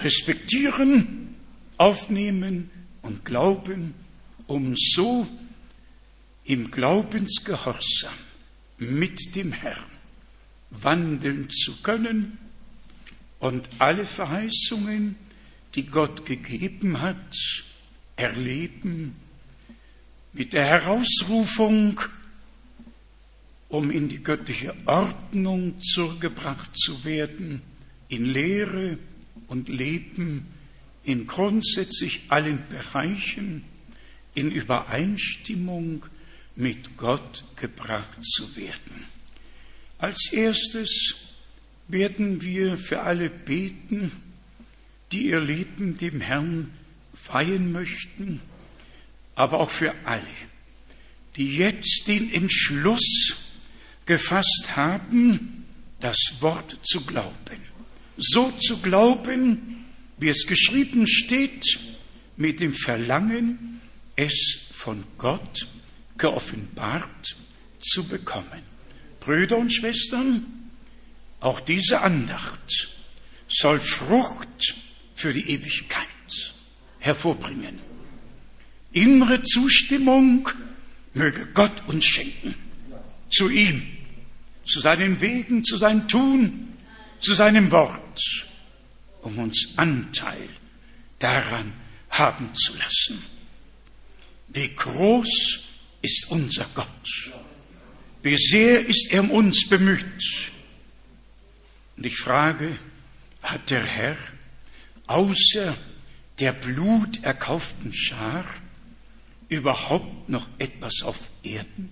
[0.00, 1.34] respektieren,
[1.76, 2.70] aufnehmen
[3.02, 3.94] und glauben,
[4.46, 5.26] um so
[6.44, 8.12] im Glaubensgehorsam
[8.78, 9.90] mit dem Herrn
[10.70, 12.38] wandeln zu können
[13.38, 15.16] und alle Verheißungen,
[15.74, 17.36] die Gott gegeben hat,
[18.16, 19.16] erleben
[20.32, 22.00] mit der Herausrufung,
[23.68, 27.62] um in die göttliche Ordnung zurückgebracht zu werden,
[28.08, 28.98] in Lehre
[29.48, 30.46] und Leben,
[31.04, 33.64] in grundsätzlich allen Bereichen,
[34.34, 36.06] in Übereinstimmung
[36.54, 39.06] mit Gott gebracht zu werden.
[39.98, 41.16] Als erstes
[41.88, 44.12] werden wir für alle beten,
[45.12, 46.72] die ihr Leben dem Herrn
[47.26, 48.40] weihen möchten,
[49.34, 50.34] aber auch für alle,
[51.36, 53.36] die jetzt den Entschluss
[54.06, 55.64] gefasst haben,
[56.00, 57.62] das Wort zu glauben.
[58.16, 59.84] So zu glauben,
[60.18, 61.78] wie es geschrieben steht,
[62.36, 63.80] mit dem Verlangen,
[64.16, 65.68] es von Gott
[66.18, 67.36] geoffenbart
[67.78, 68.62] zu bekommen.
[69.20, 70.46] Brüder und Schwestern,
[71.40, 72.88] auch diese Andacht
[73.48, 74.76] soll Frucht
[75.22, 76.08] für die Ewigkeit
[76.98, 77.78] hervorbringen.
[78.90, 80.48] Innere Zustimmung
[81.14, 82.56] möge Gott uns schenken.
[83.30, 83.86] Zu ihm,
[84.66, 86.76] zu seinen Wegen, zu seinem Tun,
[87.20, 88.48] zu seinem Wort,
[89.22, 90.48] um uns Anteil
[91.20, 91.72] daran
[92.10, 93.22] haben zu lassen.
[94.48, 95.60] Wie groß
[96.02, 97.32] ist unser Gott.
[98.24, 100.50] Wie sehr ist er um uns bemüht.
[101.96, 102.76] Und ich frage,
[103.40, 104.16] hat der Herr
[105.12, 105.76] außer
[106.38, 108.44] der bluterkauften Schar
[109.48, 111.90] überhaupt noch etwas auf Erden?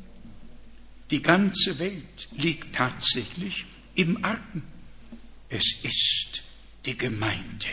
[1.10, 4.62] Die ganze Welt liegt tatsächlich im Argen.
[5.48, 6.42] Es ist
[6.86, 7.66] die Gemeinde,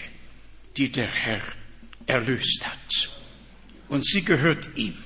[0.76, 1.41] die der Herr
[2.07, 3.10] erlöst hat.
[3.88, 4.98] Und sie gehört ihm.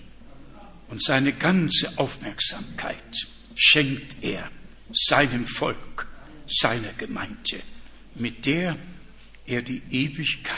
[0.88, 4.50] Und seine ganze Aufmerksamkeit schenkt er
[4.92, 6.08] seinem Volk,
[6.48, 7.62] seiner Gemeinde,
[8.16, 8.78] mit der
[9.46, 10.58] er die Ewigkeit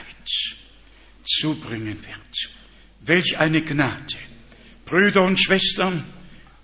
[1.23, 2.51] zubringen wird.
[3.01, 4.15] Welch eine Gnade,
[4.85, 6.03] Brüder und Schwestern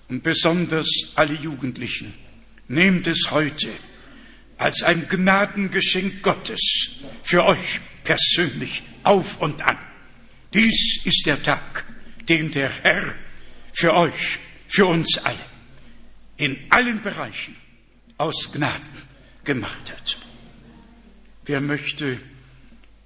[0.08, 2.14] und besonders alle Jugendlichen,
[2.68, 3.72] nehmt es heute
[4.58, 6.92] als ein Gnadengeschenk Gottes
[7.24, 9.78] für euch persönlich auf und an.
[10.54, 11.86] Dies ist der Tag,
[12.28, 13.16] den der Herr
[13.74, 15.40] für euch, für uns alle
[16.38, 17.56] in allen Bereichen
[18.18, 19.04] aus Gnaden
[19.44, 20.18] gemacht hat.
[21.50, 22.20] Wer möchte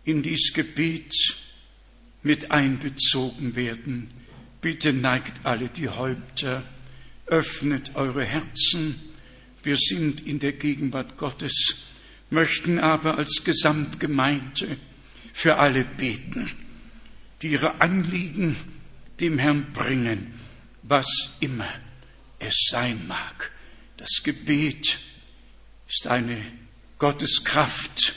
[0.03, 1.13] in dies Gebet
[2.23, 4.09] mit einbezogen werden.
[4.59, 6.61] Bitte neigt alle die Häupter,
[7.25, 8.99] öffnet eure Herzen.
[9.63, 11.85] Wir sind in der Gegenwart Gottes,
[12.31, 14.75] möchten aber als Gesamtgemeinde
[15.31, 16.51] für alle beten,
[17.41, 18.57] die ihre Anliegen
[19.21, 20.33] dem Herrn bringen,
[20.81, 21.69] was immer
[22.39, 23.53] es sein mag.
[23.95, 24.99] Das Gebet
[25.87, 26.41] ist eine
[26.99, 28.15] Gotteskraft,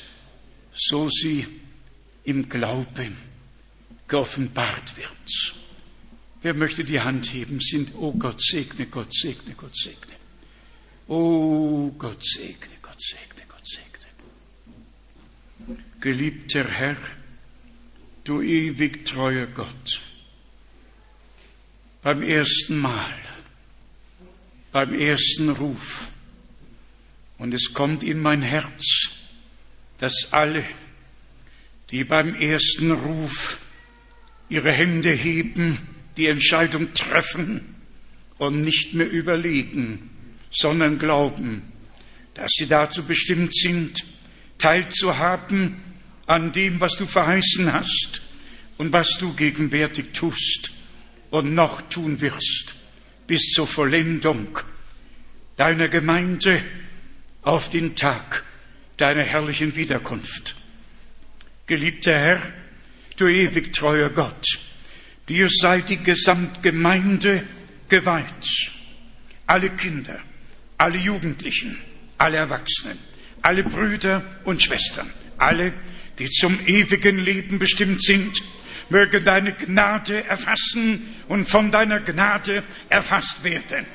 [0.76, 1.46] so sie
[2.24, 3.16] im Glauben
[4.08, 5.56] geoffenbart wird.
[6.42, 10.14] Wer möchte die Hand heben, sind, oh Gott segne, Gott segne, Gott segne.
[11.08, 14.06] Oh Gott segne, Gott segne, Gott segne.
[16.00, 16.96] Geliebter Herr,
[18.24, 20.02] du ewig treuer Gott,
[22.02, 23.14] beim ersten Mal,
[24.72, 26.08] beim ersten Ruf,
[27.38, 29.15] und es kommt in mein Herz,
[29.98, 30.64] dass alle,
[31.90, 33.58] die beim ersten Ruf
[34.48, 35.78] ihre Hände heben,
[36.16, 37.74] die Entscheidung treffen
[38.38, 40.10] und nicht mehr überlegen,
[40.50, 41.62] sondern glauben,
[42.34, 44.04] dass sie dazu bestimmt sind,
[44.58, 45.76] teilzuhaben
[46.26, 48.22] an dem, was du verheißen hast
[48.78, 50.72] und was du gegenwärtig tust
[51.30, 52.76] und noch tun wirst,
[53.26, 54.58] bis zur Vollendung
[55.56, 56.62] deiner Gemeinde
[57.42, 58.45] auf den Tag
[58.96, 60.56] deiner herrlichen Wiederkunft.
[61.66, 62.42] Geliebter Herr,
[63.16, 64.46] du ewig treuer Gott,
[65.28, 67.42] dir sei die Gesamtgemeinde
[67.88, 68.70] geweiht,
[69.46, 70.20] alle Kinder,
[70.78, 71.78] alle Jugendlichen,
[72.18, 72.98] alle Erwachsenen,
[73.42, 75.72] alle Brüder und Schwestern, alle,
[76.18, 78.40] die zum ewigen Leben bestimmt sind,
[78.88, 83.86] möge deine Gnade erfassen und von deiner Gnade erfasst werden.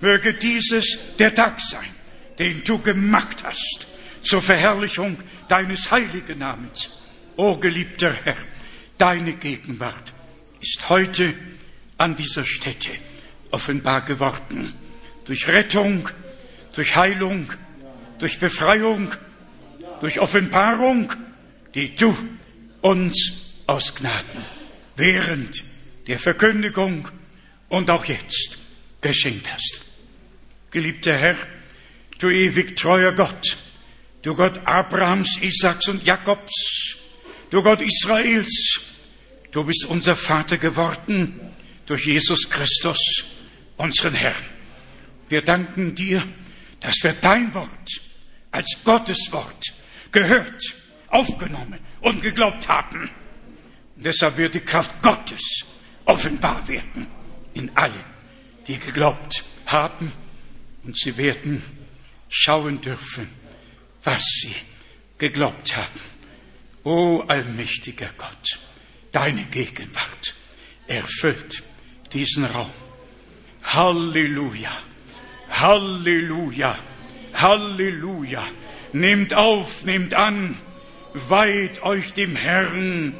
[0.00, 1.94] Möge dieses der Tag sein,
[2.38, 3.89] den du gemacht hast,
[4.22, 5.18] zur Verherrlichung
[5.48, 6.90] deines heiligen Namens.
[7.36, 8.36] O geliebter Herr,
[8.98, 10.12] deine Gegenwart
[10.60, 11.34] ist heute
[11.96, 12.90] an dieser Stätte
[13.50, 14.74] offenbar geworden.
[15.24, 16.08] Durch Rettung,
[16.74, 17.52] durch Heilung,
[18.18, 19.12] durch Befreiung,
[20.00, 21.12] durch Offenbarung,
[21.74, 22.16] die du
[22.80, 24.44] uns aus Gnaden
[24.96, 25.64] während
[26.06, 27.08] der Verkündigung
[27.68, 28.58] und auch jetzt
[29.00, 29.82] geschenkt hast.
[30.70, 31.36] Geliebter Herr,
[32.18, 33.56] du ewig treuer Gott,
[34.22, 36.96] du Gott Abrahams, Isaaks und Jakobs,
[37.50, 38.80] du Gott Israels,
[39.52, 41.40] du bist unser Vater geworden
[41.86, 43.24] durch Jesus Christus,
[43.76, 44.34] unseren Herrn.
[45.28, 46.22] Wir danken dir,
[46.80, 48.00] dass wir dein Wort
[48.50, 49.64] als Gottes Wort
[50.12, 50.74] gehört,
[51.08, 53.10] aufgenommen und geglaubt haben.
[53.96, 55.64] Und deshalb wird die Kraft Gottes
[56.04, 57.06] offenbar werden
[57.54, 58.04] in allen,
[58.66, 60.12] die geglaubt haben
[60.84, 61.62] und sie werden
[62.28, 63.28] schauen dürfen,
[64.04, 64.54] was sie
[65.18, 66.00] geglaubt haben.
[66.84, 68.58] O allmächtiger Gott,
[69.12, 70.34] deine Gegenwart
[70.86, 71.62] erfüllt
[72.12, 72.70] diesen Raum.
[73.62, 74.72] Halleluja,
[75.50, 76.78] Halleluja,
[77.34, 78.46] Halleluja.
[78.92, 80.58] Nehmt auf, nehmt an,
[81.12, 83.14] weiht euch dem Herrn,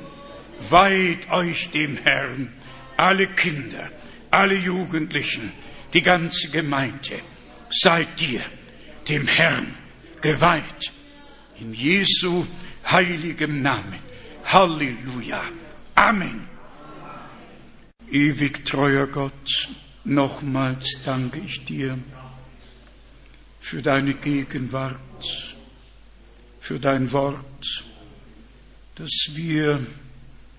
[0.68, 2.52] weiht euch dem Herrn,
[2.96, 3.90] alle Kinder,
[4.30, 5.52] alle Jugendlichen,
[5.94, 7.20] die ganze Gemeinde
[7.70, 8.42] seid dir,
[9.08, 9.74] dem Herrn,
[10.20, 10.92] geweiht.
[11.58, 12.46] In Jesu
[12.84, 13.98] heiligem Namen.
[14.44, 15.42] Halleluja.
[15.94, 16.48] Amen.
[18.10, 19.68] Ewig treuer Gott,
[20.04, 21.98] nochmals danke ich dir
[23.60, 25.54] für deine Gegenwart,
[26.60, 27.84] für dein Wort,
[28.96, 29.86] das wir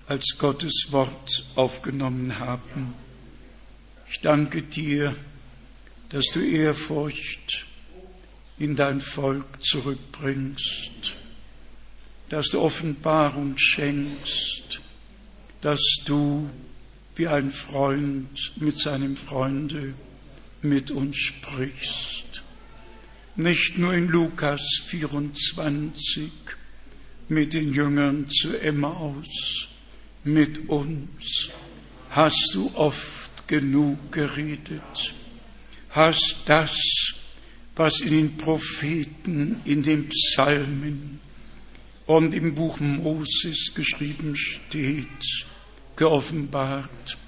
[0.06, 2.94] als Gottes Wort aufgenommen haben.
[4.10, 5.14] Ich danke dir,
[6.08, 7.66] dass du Ehrfurcht
[8.58, 11.14] in dein Volk zurückbringst,
[12.28, 14.80] dass du Offenbarung schenkst,
[15.60, 16.48] dass du
[17.16, 19.94] wie ein Freund mit seinem Freunde
[20.62, 22.42] mit uns sprichst.
[23.36, 26.30] Nicht nur in Lukas 24
[27.28, 29.68] mit den Jüngern zu Emmaus,
[30.24, 31.50] mit uns
[32.10, 35.14] hast du oft genug geredet
[35.92, 36.74] hast das,
[37.74, 41.20] was in den Propheten, in den Psalmen
[42.06, 45.46] und im Buch Moses geschrieben steht,
[45.96, 47.18] geoffenbart,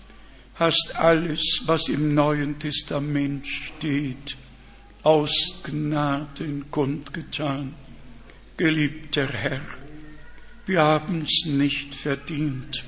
[0.54, 4.36] hast alles, was im Neuen Testament steht,
[5.02, 7.74] aus Gnaden kundgetan.
[8.56, 9.62] Geliebter Herr,
[10.66, 12.84] wir haben es nicht verdient,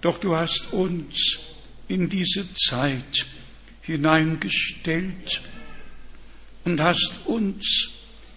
[0.00, 1.40] doch du hast uns
[1.88, 3.26] in diese Zeit
[3.82, 5.42] hineingestellt
[6.64, 7.90] und hast uns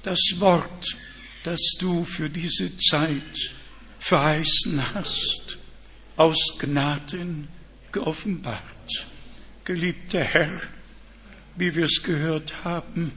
[0.04, 0.98] das Wort,
[1.44, 3.54] das du für diese Zeit
[4.00, 5.58] verheißen hast,
[6.18, 7.48] aus Gnaden
[7.92, 9.08] geoffenbart.
[9.64, 10.62] Geliebter Herr,
[11.56, 13.12] wie wir es gehört haben,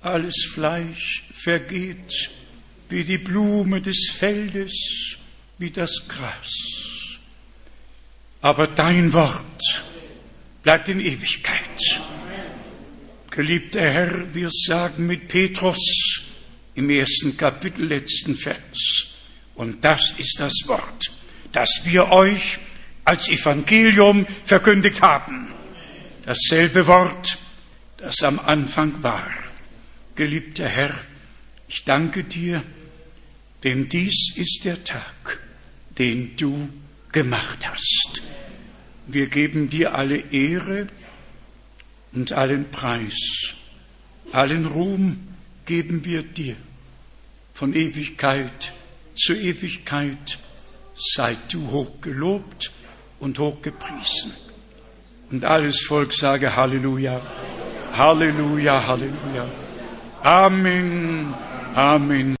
[0.00, 2.30] alles Fleisch vergeht
[2.88, 4.72] wie die Blume des Feldes,
[5.58, 6.50] wie das Gras.
[8.42, 9.84] Aber dein Wort
[10.62, 12.02] bleibt in Ewigkeit.
[13.30, 16.22] Geliebter Herr, wir sagen mit Petrus
[16.74, 19.06] im ersten Kapitel, letzten Vers,
[19.54, 21.12] und das ist das Wort,
[21.52, 22.58] das wir euch
[23.04, 25.54] als Evangelium verkündigt haben.
[26.26, 27.38] Dasselbe Wort,
[27.98, 29.30] das am Anfang war.
[30.16, 31.00] Geliebter Herr,
[31.68, 32.64] ich danke dir,
[33.62, 35.38] denn dies ist der Tag,
[35.98, 36.68] den du
[37.12, 38.22] gemacht hast.
[39.06, 40.88] Wir geben dir alle Ehre
[42.12, 43.54] und allen Preis,
[44.32, 45.28] allen Ruhm
[45.64, 46.56] geben wir dir.
[47.54, 48.72] Von Ewigkeit
[49.14, 50.38] zu Ewigkeit
[50.96, 52.72] seid du hoch gelobt
[53.18, 54.32] und hoch gepriesen.
[55.30, 57.22] Und alles Volk sage Halleluja,
[57.92, 59.46] Halleluja, Halleluja.
[60.22, 61.34] Amen,
[61.74, 62.36] Amen.